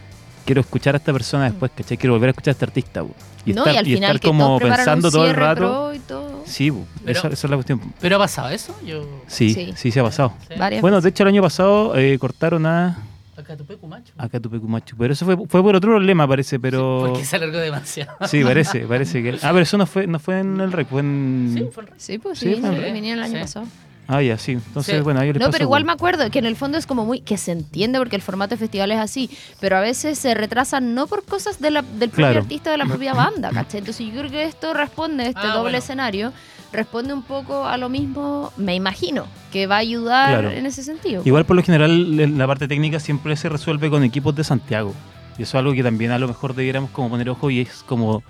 quiero 0.45 0.61
escuchar 0.61 0.95
a 0.95 0.97
esta 0.97 1.13
persona 1.13 1.45
después, 1.45 1.71
¿cachai? 1.73 1.97
Quiero 1.97 2.13
volver 2.13 2.29
a 2.29 2.31
escuchar 2.31 2.51
a 2.51 2.53
este 2.53 2.65
artista. 2.65 3.03
po". 3.03 3.11
Y 3.45 3.53
no, 3.53 3.61
estar, 3.61 3.75
y 3.75 3.77
al 3.77 3.87
y 3.87 3.93
final 3.95 4.15
estar 4.15 4.19
que 4.19 4.27
como 4.27 4.59
pensando 4.59 5.09
todo 5.09 5.25
el 5.25 5.33
rato. 5.35 5.55
pro 5.59 5.93
y 5.93 5.99
todo. 5.99 6.43
Sí, 6.45 6.69
Pero- 7.05 7.17
esa, 7.19 7.27
esa 7.29 7.47
es 7.47 7.49
la 7.49 7.55
cuestión. 7.55 7.79
¿Pero 8.01 8.17
ha 8.17 8.19
pasado 8.19 8.49
eso? 8.49 8.77
Yo. 8.85 9.05
Sí, 9.27 9.53
Sí. 9.53 9.73
sí, 9.77 9.89
se 9.91 9.99
ha 10.01 10.03
pasado. 10.03 10.33
Sí. 10.49 10.55
Bueno, 10.81 10.99
de 10.99 11.07
hecho, 11.09 11.23
el 11.23 11.29
año 11.29 11.41
pasado 11.41 11.95
eh, 11.97 12.17
cortaron 12.19 12.65
a, 12.65 12.97
Acá 13.37 13.55
tu 13.55 13.63
pecu, 13.65 13.87
macho. 13.87 14.11
a 14.17 14.27
Catupecu 14.27 14.67
Machu. 14.67 14.97
Pero 14.97 15.13
eso 15.13 15.23
fue, 15.23 15.37
fue 15.47 15.61
por 15.61 15.75
otro 15.75 15.91
problema, 15.91 16.27
parece, 16.27 16.59
pero... 16.59 17.05
Porque 17.07 17.23
se 17.23 17.35
alargó 17.37 17.59
demasiado. 17.59 18.17
Sí, 18.27 18.43
parece, 18.43 18.79
parece 18.81 19.21
que. 19.23 19.29
Ah, 19.43 19.51
pero 19.53 19.59
eso 19.59 19.77
no 19.77 19.85
fue, 19.85 20.07
no 20.07 20.17
fue 20.19 20.39
en 20.39 20.59
el 20.59 20.71
rec, 20.73 20.87
fue 20.89 21.01
en. 21.01 21.51
Sí, 21.55 21.69
fue 21.71 21.83
el 21.83 21.89
rey. 21.89 21.99
Sí, 21.99 22.17
pues 22.17 22.39
Sí, 22.39 22.55
sí, 22.55 22.61
sí, 22.61 22.91
vinieron 22.91 23.19
el 23.19 23.25
año 23.25 23.33
sí. 23.35 23.39
pasado. 23.41 23.67
Ah, 24.08 24.22
ya, 24.22 24.38
sí. 24.38 24.54
Entonces, 24.54 24.96
Sí. 24.96 25.02
bueno, 25.02 25.20
ahí 25.20 25.34
les 25.34 25.41
No, 25.41 25.50
pero 25.52 25.63
igual 25.65 25.84
me 25.84 25.91
acuerdo 25.91 26.30
que 26.32 26.39
en 26.39 26.46
el 26.46 26.56
fondo 26.56 26.78
es 26.78 26.86
como 26.88 27.06
muy 27.06 27.20
que 27.20 27.38
se 27.38 27.52
entiende 27.52 28.00
porque 28.00 28.15
el 28.15 28.22
formato 28.22 28.52
de 28.56 28.58
festival 28.60 28.91
es 28.91 29.00
así, 29.00 29.30
pero 29.60 29.78
a 29.78 29.82
veces 29.82 30.17
se 30.17 30.34
retrasan 30.34 30.96
no 30.96 31.08
por 31.08 31.26
cosas 31.26 31.60
de 31.60 31.72
la- 31.72 31.82
del 31.82 32.10
propio 32.10 32.15
Claro. 32.28 32.39
artista 32.39 32.72
de 32.72 32.78
la 32.78 32.86
propia 32.86 33.13
banda, 33.13 33.50
¿cachai? 33.52 33.80
Entonces 33.80 34.08
yo 34.08 34.13
creo 34.20 34.32
que 34.32 34.43
esto 34.46 34.74
responde, 34.74 35.28
este 35.28 35.41
Ah, 35.41 35.48
doble 35.48 35.62
bueno. 35.63 35.78
escenario, 35.80 36.32
responde 36.72 37.13
un 37.13 37.24
poco 37.24 37.65
a 37.65 37.78
lo 37.78 37.89
mismo, 37.89 38.52
me 38.58 38.76
imagino, 38.76 39.26
que 39.52 39.67
va 39.67 39.76
a 39.76 39.80
ayudar 39.80 40.30
Claro. 40.30 40.52
en 40.52 40.65
ese 40.65 40.84
sentido. 40.84 41.22
Igual 41.26 41.46
por 41.46 41.56
lo 41.58 41.63
general 41.63 42.38
la 42.38 42.48
parte 42.48 42.67
técnica 42.67 43.00
siempre 43.00 43.36
se 43.36 43.50
resuelve 43.50 43.89
con 43.89 44.04
equipos 44.04 44.34
de 44.36 44.43
Santiago. 44.46 44.93
Y 45.38 45.43
eso 45.43 45.58
es 45.58 45.60
algo 45.60 45.74
que 45.74 45.84
también 45.84 46.12
a 46.12 46.17
lo 46.20 46.28
mejor 46.28 46.56
debiéramos 46.56 46.89
como 46.91 47.10
poner 47.10 47.30
ojo 47.30 47.50
y 47.50 47.60
es 47.62 47.84
como 47.86 48.24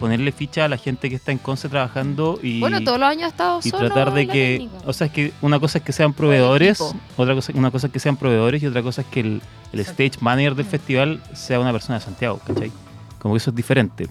ponerle 0.00 0.32
ficha 0.32 0.64
a 0.64 0.68
la 0.68 0.76
gente 0.78 1.08
que 1.08 1.14
está 1.16 1.30
en 1.30 1.38
Conce 1.38 1.68
trabajando 1.68 2.40
y, 2.42 2.58
bueno, 2.58 2.80
todos 2.82 2.98
los 2.98 3.08
años 3.08 3.24
ha 3.24 3.28
estado 3.28 3.60
y 3.62 3.68
solo 3.70 3.86
tratar 3.86 4.12
de 4.14 4.26
que, 4.26 4.56
técnica. 4.58 4.88
o 4.88 4.92
sea, 4.92 5.06
es 5.06 5.12
que 5.12 5.32
una 5.42 5.60
cosa 5.60 5.78
es 5.78 5.84
que 5.84 5.92
sean 5.92 6.12
proveedores, 6.14 6.80
otra 7.16 7.34
cosa, 7.34 7.52
una 7.54 7.70
cosa 7.70 7.86
es 7.86 7.92
que 7.92 8.00
sean 8.00 8.16
proveedores 8.16 8.62
y 8.62 8.66
otra 8.66 8.82
cosa 8.82 9.02
es 9.02 9.06
que 9.08 9.20
el, 9.20 9.42
el 9.72 9.80
stage 9.80 10.12
manager 10.20 10.54
del 10.56 10.66
festival 10.66 11.22
sea 11.34 11.60
una 11.60 11.70
persona 11.70 11.98
de 11.98 12.04
Santiago, 12.04 12.40
¿cachai? 12.44 12.72
Como 13.20 13.34
que 13.34 13.38
eso 13.38 13.50
es 13.50 13.56
diferente. 13.56 14.08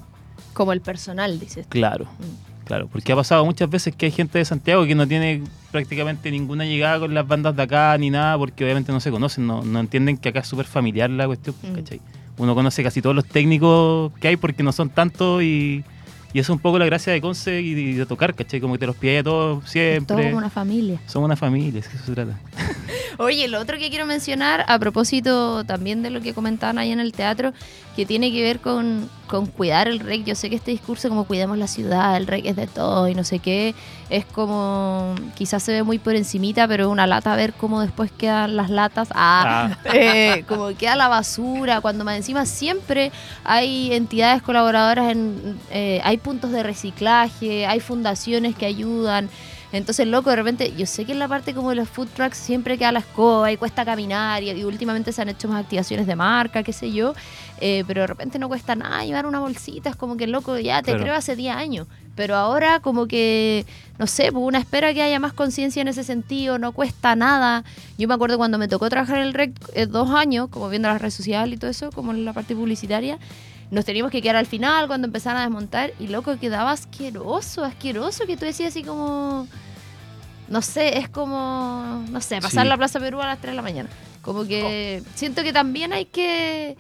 Como 0.54 0.71
el 0.71 0.82
personal, 0.82 1.39
dices. 1.39 1.65
tú. 1.65 1.71
Claro, 1.71 2.06
Mm. 2.06 2.65
claro, 2.65 2.88
porque 2.88 3.12
ha 3.12 3.15
pasado 3.15 3.43
muchas 3.43 3.69
veces 3.69 3.95
que 3.95 4.06
hay 4.06 4.12
gente 4.12 4.38
de 4.38 4.45
Santiago 4.45 4.86
que 4.86 4.93
no 4.93 5.08
tiene 5.08 5.41
prácticamente 5.71 6.30
ninguna 6.32 6.65
llegada 6.65 6.99
con 6.99 7.13
las 7.13 7.28
bandas 7.28 7.56
de 7.56 7.63
acá 7.63 7.97
ni 7.97 8.10
nada, 8.12 8.38
porque 8.38 8.63
obviamente 8.63 8.91
no 8.91 8.99
se 8.99 9.10
conocen, 9.10 9.47
no, 9.47 9.63
no 9.63 9.80
entienden 9.80 10.17
que 10.17 10.30
acá 10.30 10.39
es 10.41 10.47
súper 10.47 10.65
familiar 10.67 11.10
la 11.10 11.25
cuestión, 11.25 11.56
Mm. 11.63 11.73
¿cachai? 11.75 12.02
Uno 12.39 12.56
conoce 12.56 12.82
casi 12.82 13.02
todos 13.02 13.15
los 13.15 13.25
técnicos 13.25 14.12
que 14.19 14.30
hay 14.30 14.38
porque 14.38 14.63
no 14.63 14.71
son 14.71 14.89
tantos 14.89 15.43
y, 15.43 15.84
y 16.34 16.39
eso 16.39 16.54
es 16.54 16.56
un 16.56 16.60
poco 16.60 16.80
la 16.80 16.86
gracia 16.86 17.13
de 17.13 17.21
Conce 17.21 17.62
y, 17.62 17.71
y 17.71 17.93
de 17.93 18.06
tocar, 18.06 18.34
¿cachai? 18.34 18.60
Como 18.60 18.73
que 18.73 18.80
te 18.80 18.88
los 18.88 18.95
pide 18.95 19.19
a 19.19 19.23
todos 19.23 19.69
siempre. 19.69 20.15
todo 20.15 20.23
como 20.25 20.38
una 20.38 20.49
familia. 20.49 20.99
Somos 21.06 21.28
una 21.28 21.36
familia, 21.36 21.80
es 21.82 21.88
que 21.88 21.97
eso 21.97 22.06
se 22.08 22.13
trata. 22.13 22.39
Oye, 23.21 23.49
lo 23.49 23.60
otro 23.60 23.77
que 23.77 23.89
quiero 23.89 24.05
mencionar, 24.05 24.63
a 24.65 24.79
propósito 24.79 25.65
también 25.65 26.01
de 26.03 26.10
lo 26.10 26.21
que 26.21 26.34
comentaban 26.34 26.77
ahí 26.77 26.93
en 26.93 27.01
el 27.01 27.12
teatro, 27.12 27.51
que 27.93 28.05
tiene 28.05 28.32
que 28.32 28.41
ver 28.41 28.62
con, 28.62 29.10
con 29.27 29.45
cuidar 29.45 29.89
el 29.89 29.99
rec. 29.99 30.23
Yo 30.23 30.36
sé 30.36 30.49
que 30.49 30.55
este 30.55 30.71
discurso 30.71 31.10
como 31.10 31.25
cuidemos 31.25 31.58
la 31.58 31.67
ciudad, 31.67 32.15
el 32.15 32.27
rec 32.27 32.45
es 32.45 32.55
de 32.55 32.65
todo 32.65 33.10
y 33.10 33.15
no 33.15 33.25
sé 33.25 33.39
qué, 33.39 33.75
es 34.10 34.23
como, 34.23 35.15
quizás 35.36 35.62
se 35.63 35.73
ve 35.73 35.84
muy 35.84 35.99
por 35.99 36.15
encimita, 36.15 36.65
pero 36.65 36.89
una 36.89 37.08
lata 37.08 37.36
ver 37.36 37.51
cómo 37.51 37.82
después 37.82 38.10
quedan 38.10 38.55
las 38.55 38.69
latas. 38.69 39.10
Ah, 39.13 39.77
eh, 39.93 40.45
como 40.47 40.73
queda 40.77 40.95
la 40.95 41.10
basura, 41.10 41.82
cuando 41.82 42.05
más 42.05 42.15
encima 42.15 42.45
siempre 42.45 43.12
hay 43.43 43.91
entidades 43.91 44.41
colaboradoras, 44.41 45.12
en, 45.12 45.60
eh, 45.71 45.99
hay 46.05 46.15
puntos 46.15 46.51
de 46.51 46.63
reciclaje, 46.63 47.65
hay 47.65 47.82
fundaciones 47.82 48.55
que 48.55 48.65
ayudan. 48.65 49.29
Entonces, 49.71 50.08
loco, 50.08 50.29
de 50.32 50.36
repente, 50.36 50.73
yo 50.75 50.86
sé 50.86 51.05
que 51.05 51.12
en 51.12 51.19
la 51.19 51.27
parte 51.27 51.53
como 51.53 51.69
de 51.69 51.75
los 51.75 51.88
food 51.88 52.08
trucks 52.15 52.38
siempre 52.38 52.77
queda 52.77 52.91
la 52.91 52.99
escoba 52.99 53.51
y 53.51 53.58
cuesta 53.58 53.86
caminar 53.86 54.41
y, 54.41 54.49
y 54.49 54.63
últimamente 54.63 55.12
se 55.12 55.21
han 55.21 55.29
hecho 55.29 55.47
más 55.47 55.63
activaciones 55.63 56.08
de 56.08 56.15
marca, 56.15 56.63
qué 56.63 56.73
sé 56.73 56.91
yo, 56.91 57.13
eh, 57.62 57.84
pero 57.86 58.01
de 58.01 58.08
repente 58.08 58.39
no 58.39 58.47
cuesta 58.47 58.75
nada 58.75 59.03
llevar 59.05 59.25
una 59.25 59.39
bolsita, 59.39 59.89
es 59.89 59.95
como 59.95 60.17
que 60.17 60.27
loco, 60.27 60.58
ya 60.58 60.82
te 60.82 60.97
creo 60.97 61.13
hace 61.13 61.36
10 61.36 61.55
años, 61.55 61.88
pero 62.15 62.36
ahora 62.36 62.79
como 62.79 63.08
que, 63.08 63.65
no 63.97 64.08
sé, 64.08 64.32
pues 64.32 64.43
una 64.43 64.60
espera 64.60 64.93
que 64.93 65.01
haya 65.01 65.19
más 65.19 65.34
conciencia 65.34 65.82
en 65.82 65.88
ese 65.88 66.03
sentido, 66.03 66.58
no 66.58 66.71
cuesta 66.71 67.15
nada. 67.15 67.63
Yo 67.97 68.08
me 68.08 68.13
acuerdo 68.13 68.38
cuando 68.38 68.58
me 68.58 68.67
tocó 68.67 68.89
trabajar 68.89 69.17
en 69.17 69.23
el 69.23 69.34
REC 69.34 69.51
eh, 69.73 69.86
dos 69.86 70.10
años, 70.10 70.49
como 70.49 70.69
viendo 70.69 70.88
las 70.88 71.01
redes 71.01 71.13
sociales 71.13 71.55
y 71.55 71.58
todo 71.58 71.69
eso, 71.69 71.91
como 71.91 72.12
en 72.12 72.25
la 72.25 72.34
parte 72.34 72.55
publicitaria, 72.55 73.19
nos 73.71 73.86
teníamos 73.86 74.12
que 74.12 74.21
quedar 74.21 74.36
al 74.36 74.45
final 74.47 74.88
cuando 74.88 75.08
empezaron 75.08 75.39
a 75.39 75.43
desmontar 75.43 75.91
y 75.99 76.08
loco 76.08 76.38
quedaba 76.39 76.71
asqueroso, 76.71 77.63
asqueroso 77.63 78.25
que 78.25 78.36
tú 78.38 78.45
decías 78.45 78.69
así 78.69 78.84
como 78.84 79.47
no 80.47 80.62
sé, 80.63 80.97
es 80.97 81.08
como 81.10 82.03
no 82.10 82.21
sé, 82.21 82.41
pasar 82.41 82.63
Sí. 82.63 82.69
la 82.69 82.77
Plaza 82.77 82.99
Perú 82.99 83.21
a 83.21 83.27
las 83.27 83.39
3 83.39 83.51
de 83.51 83.55
la 83.55 83.62
mañana. 83.62 83.89
Como 84.23 84.45
que 84.45 85.03
siento 85.15 85.43
que 85.43 85.53
también 85.53 85.93
hay 85.93 86.05
que 86.05 86.75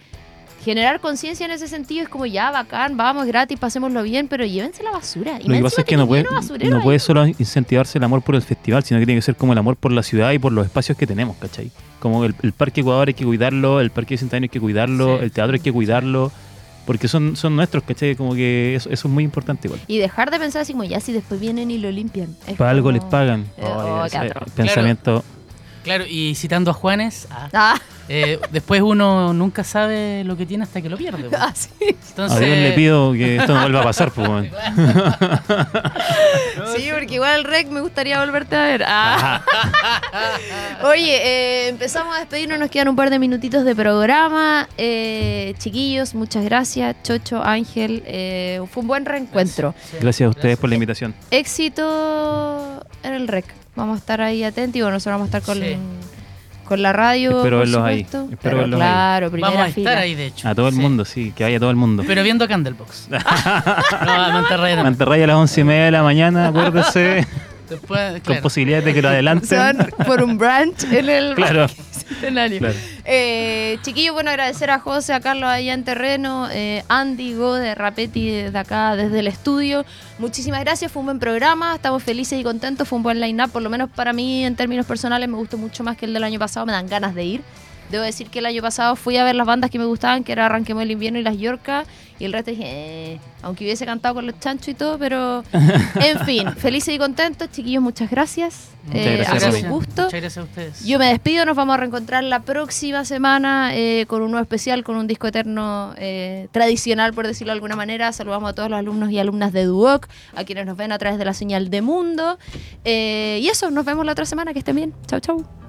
generar 0.65 0.99
conciencia 0.99 1.45
en 1.45 1.51
ese 1.53 1.67
sentido, 1.69 2.03
es 2.03 2.09
como 2.09 2.25
ya 2.25 2.51
bacán, 2.51 2.97
vamos 2.97 3.25
gratis, 3.27 3.57
pasémoslo 3.57 4.03
bien, 4.03 4.27
pero 4.27 4.43
llévense 4.45 4.83
la 4.83 4.91
basura. 4.91 5.39
Y 5.39 5.47
Lo 5.47 5.55
que 5.55 5.61
pasa 5.61 5.81
es 5.81 5.87
que 5.87 5.95
no 5.95 6.05
puede, 6.05 6.25
no 6.69 6.81
puede 6.81 6.99
solo 6.99 7.25
incentivarse 7.27 7.97
el 7.97 8.03
amor 8.03 8.21
por 8.23 8.35
el 8.35 8.41
festival, 8.41 8.83
sino 8.83 8.99
que 8.99 9.05
tiene 9.05 9.19
que 9.19 9.25
ser 9.25 9.35
como 9.35 9.53
el 9.53 9.59
amor 9.59 9.77
por 9.77 9.91
la 9.93 10.03
ciudad 10.03 10.31
y 10.31 10.39
por 10.39 10.51
los 10.51 10.65
espacios 10.65 10.97
que 10.97 11.07
tenemos, 11.07 11.37
¿cachai? 11.37 11.71
Como 11.99 12.25
el, 12.25 12.35
el 12.43 12.51
Parque 12.51 12.81
Ecuador 12.81 13.07
hay 13.07 13.13
que 13.13 13.23
cuidarlo, 13.23 13.79
el 13.79 13.91
Parque 13.91 14.15
Bicentenario 14.15 14.45
hay 14.45 14.49
que 14.49 14.59
cuidarlo, 14.59 15.17
Sí, 15.19 15.23
el 15.23 15.31
teatro 15.31 15.53
hay 15.53 15.59
que 15.61 15.71
cuidarlo, 15.71 16.31
porque 16.89 17.07
son, 17.07 17.35
son 17.35 17.55
nuestros, 17.55 17.83
¿cachai? 17.83 18.15
Como 18.15 18.33
que 18.33 18.73
eso, 18.73 18.89
eso 18.89 19.07
es 19.07 19.13
muy 19.13 19.23
importante 19.23 19.67
igual. 19.67 19.79
Y 19.85 19.99
dejar 19.99 20.31
de 20.31 20.39
pensar 20.39 20.63
así 20.63 20.71
como 20.71 20.85
ya 20.85 20.99
si 20.99 21.13
después 21.13 21.39
vienen 21.39 21.69
y 21.69 21.77
lo 21.77 21.91
limpian. 21.91 22.35
Es 22.47 22.57
Para 22.57 22.71
algo 22.71 22.91
les 22.91 23.03
pagan. 23.03 23.41
Eh, 23.57 23.63
oh, 23.63 24.07
pensamiento. 24.55 25.23
Claro, 25.23 25.38
y 26.09 26.35
citando 26.35 26.71
a 26.71 26.73
Juanes, 26.73 27.27
ah, 27.31 27.49
Ah, 27.53 27.79
eh, 28.07 28.39
después 28.51 28.81
uno 28.81 29.33
nunca 29.33 29.63
sabe 29.63 30.23
lo 30.23 30.35
que 30.35 30.45
tiene 30.45 30.63
hasta 30.63 30.81
que 30.81 30.89
lo 30.89 30.97
pierde. 30.97 31.29
po. 31.29 31.37
ah, 31.39 31.51
sí. 31.55 31.69
Entonces, 31.79 32.37
A 32.37 32.39
Dios 32.39 32.57
le 32.57 32.71
pido 32.73 33.13
que 33.13 33.35
esto 33.39 33.53
no 33.53 33.61
vuelva 33.61 33.81
a 33.81 33.83
pasar, 33.83 34.11
pues, 34.11 34.27
weón. 34.27 34.49
Sí, 36.75 36.89
porque 36.93 37.15
igual 37.15 37.39
el 37.39 37.43
rec 37.45 37.67
me 37.69 37.81
gustaría 37.81 38.19
volverte 38.19 38.55
a 38.55 38.63
ver. 38.63 38.83
Ah. 38.85 39.41
Oye, 40.83 41.15
eh, 41.65 41.67
empezamos 41.69 42.15
a 42.15 42.19
despedirnos, 42.19 42.59
nos 42.59 42.69
quedan 42.69 42.87
un 42.89 42.95
par 42.95 43.09
de 43.09 43.19
minutitos 43.19 43.63
de 43.65 43.75
programa. 43.75 44.67
Eh, 44.77 45.53
chiquillos, 45.57 46.13
muchas 46.15 46.43
gracias. 46.45 46.95
Chocho, 47.03 47.43
Ángel, 47.43 48.03
eh, 48.05 48.61
fue 48.71 48.81
un 48.81 48.87
buen 48.87 49.05
reencuentro. 49.05 49.73
Gracias 49.99 50.27
a 50.27 50.29
ustedes 50.29 50.57
por 50.57 50.69
la 50.69 50.75
invitación. 50.75 51.13
Éxito 51.31 52.85
en 53.03 53.13
el 53.13 53.27
rec. 53.27 53.58
Vamos 53.79 53.95
a 53.95 53.99
estar 53.99 54.21
ahí 54.21 54.43
atentos 54.43 54.75
y 54.77 54.81
bueno, 54.81 54.95
nosotros 54.95 55.19
vamos 55.19 55.33
a 55.33 55.37
estar 55.37 55.55
con, 55.55 55.63
Sí. 55.63 55.75
con 56.65 56.81
la 56.81 56.93
radio. 56.93 57.37
Espero 57.37 57.57
por 57.57 57.65
verlos 57.65 57.83
ahí. 57.83 57.99
Espero 58.01 58.27
Pero 58.41 58.57
verlos 58.57 58.81
ahí. 58.81 58.87
claro, 58.87 59.31
primera 59.31 59.53
Vamos 59.53 59.67
a 59.69 59.73
fila. 59.73 59.89
estar 59.91 60.03
ahí, 60.03 60.15
de 60.15 60.25
hecho. 60.27 60.47
A 60.49 60.55
todo 60.55 60.67
el 60.67 60.75
Sí. 60.75 60.79
mundo, 60.81 61.05
sí, 61.05 61.31
que 61.35 61.43
vaya 61.43 61.59
todo 61.59 61.69
el 61.71 61.75
mundo. 61.75 62.03
Pero 62.05 62.21
viendo 62.23 62.47
Candlebox. 62.47 63.07
no, 63.09 63.17
a 64.11 64.29
Monterrey 64.33 64.75
no. 64.75 64.83
Manterraya 64.83 65.23
a 65.23 65.27
las 65.27 65.35
once 65.37 65.61
y 65.61 65.63
media 65.63 65.85
de 65.85 65.91
la 65.91 66.03
mañana, 66.03 66.47
acuérdese, 66.49 67.27
Después, 67.69 68.21
con 68.23 68.37
posibilidades 68.41 68.85
de 68.85 68.93
que 68.93 69.01
lo 69.01 69.09
Se 69.09 69.13
adelanten. 69.15 69.57
van 69.59 69.87
por 70.05 70.23
un 70.23 70.37
brunch 70.37 70.83
en 70.91 71.09
el 71.09 71.35
Claro. 71.35 71.67
Centenario. 71.67 72.59
Claro. 72.59 72.75
Eh, 73.05 73.77
chiquillos, 73.83 74.13
bueno, 74.13 74.31
agradecer 74.31 74.69
a 74.71 74.79
José, 74.79 75.13
a 75.13 75.19
Carlos 75.19 75.49
allá 75.49 75.73
en 75.73 75.83
terreno, 75.83 76.47
eh, 76.51 76.83
Andy, 76.87 77.33
Go 77.35 77.53
de 77.53 77.75
Rapetti 77.75 78.29
desde 78.31 78.57
acá, 78.57 78.95
desde 78.95 79.19
el 79.19 79.27
estudio. 79.27 79.85
Muchísimas 80.17 80.61
gracias, 80.61 80.91
fue 80.91 81.01
un 81.01 81.05
buen 81.07 81.19
programa, 81.19 81.75
estamos 81.75 82.01
felices 82.03 82.39
y 82.39 82.43
contentos, 82.43 82.87
fue 82.87 82.97
un 82.97 83.03
buen 83.03 83.21
line-up, 83.21 83.51
por 83.51 83.61
lo 83.61 83.69
menos 83.69 83.89
para 83.89 84.11
mí 84.13 84.43
en 84.43 84.55
términos 84.55 84.85
personales 84.85 85.29
me 85.29 85.35
gustó 85.37 85.57
mucho 85.57 85.83
más 85.83 85.95
que 85.97 86.05
el 86.05 86.13
del 86.13 86.23
año 86.23 86.39
pasado, 86.39 86.65
me 86.65 86.71
dan 86.71 86.87
ganas 86.87 87.13
de 87.15 87.23
ir. 87.23 87.41
Debo 87.91 88.03
decir 88.03 88.27
que 88.29 88.37
el 88.39 88.45
año 88.45 88.61
pasado 88.61 88.95
fui 88.95 89.17
a 89.17 89.23
ver 89.23 89.35
las 89.35 89.47
bandas 89.47 89.71
que 89.71 89.79
me 89.79 89.85
gustaban, 89.85 90.23
que 90.23 90.31
era 90.31 90.45
Arranquemos 90.45 90.83
el 90.83 90.91
invierno 90.91 91.17
y 91.17 91.23
las 91.23 91.37
Yorca, 91.37 91.85
y 92.19 92.25
el 92.25 92.33
resto 92.33 92.51
dije, 92.51 92.63
eh, 92.67 93.19
aunque 93.41 93.63
hubiese 93.63 93.85
cantado 93.85 94.15
con 94.15 94.25
los 94.27 94.37
chanchos 94.39 94.67
y 94.67 94.73
todo, 94.75 94.97
pero 94.99 95.43
en 95.51 96.19
fin, 96.25 96.51
felices 96.53 96.93
y 96.93 96.97
contentos, 96.97 97.49
chiquillos, 97.51 97.81
muchas 97.81 98.09
gracias. 98.11 98.69
Muchas 98.83 99.05
Eh, 99.05 99.15
gracias, 99.17 99.35
ha 99.35 99.39
sido 99.39 99.51
Romy. 99.51 99.63
un 99.63 99.69
gusto. 99.71 100.03
Muchas 100.03 100.21
gracias 100.21 100.37
a 100.37 100.43
ustedes. 100.43 100.85
Yo 100.85 100.99
me 100.99 101.07
despido, 101.07 101.45
nos 101.45 101.55
vamos 101.55 101.73
a 101.75 101.77
reencontrar 101.77 102.23
la 102.23 102.41
próxima 102.41 103.05
semana 103.05 103.71
eh, 103.75 104.05
con 104.07 104.21
un 104.21 104.31
nuevo 104.31 104.41
especial, 104.43 104.83
con 104.83 104.95
un 104.95 105.07
disco 105.07 105.27
eterno 105.27 105.93
eh, 105.97 106.47
tradicional, 106.51 107.13
por 107.13 107.25
decirlo 107.27 107.51
de 107.51 107.55
alguna 107.55 107.75
manera. 107.75 108.11
Saludamos 108.13 108.49
a 108.49 108.53
todos 108.53 108.69
los 108.69 108.79
alumnos 108.79 109.11
y 109.11 109.19
alumnas 109.19 109.53
de 109.53 109.65
Duoc, 109.65 110.07
a 110.35 110.43
quienes 110.43 110.65
nos 110.65 110.75
ven 110.77 110.91
a 110.91 110.97
través 110.97 111.19
de 111.19 111.25
la 111.25 111.33
señal 111.33 111.69
de 111.69 111.81
Mundo. 111.81 112.37
Eh, 112.83 113.39
y 113.41 113.47
eso, 113.49 113.69
nos 113.71 113.85
vemos 113.85 114.05
la 114.05 114.11
otra 114.13 114.25
semana, 114.25 114.53
que 114.53 114.59
estén 114.59 114.75
bien. 114.75 114.93
Chau, 115.07 115.19
chau. 115.19 115.68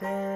there. 0.00 0.33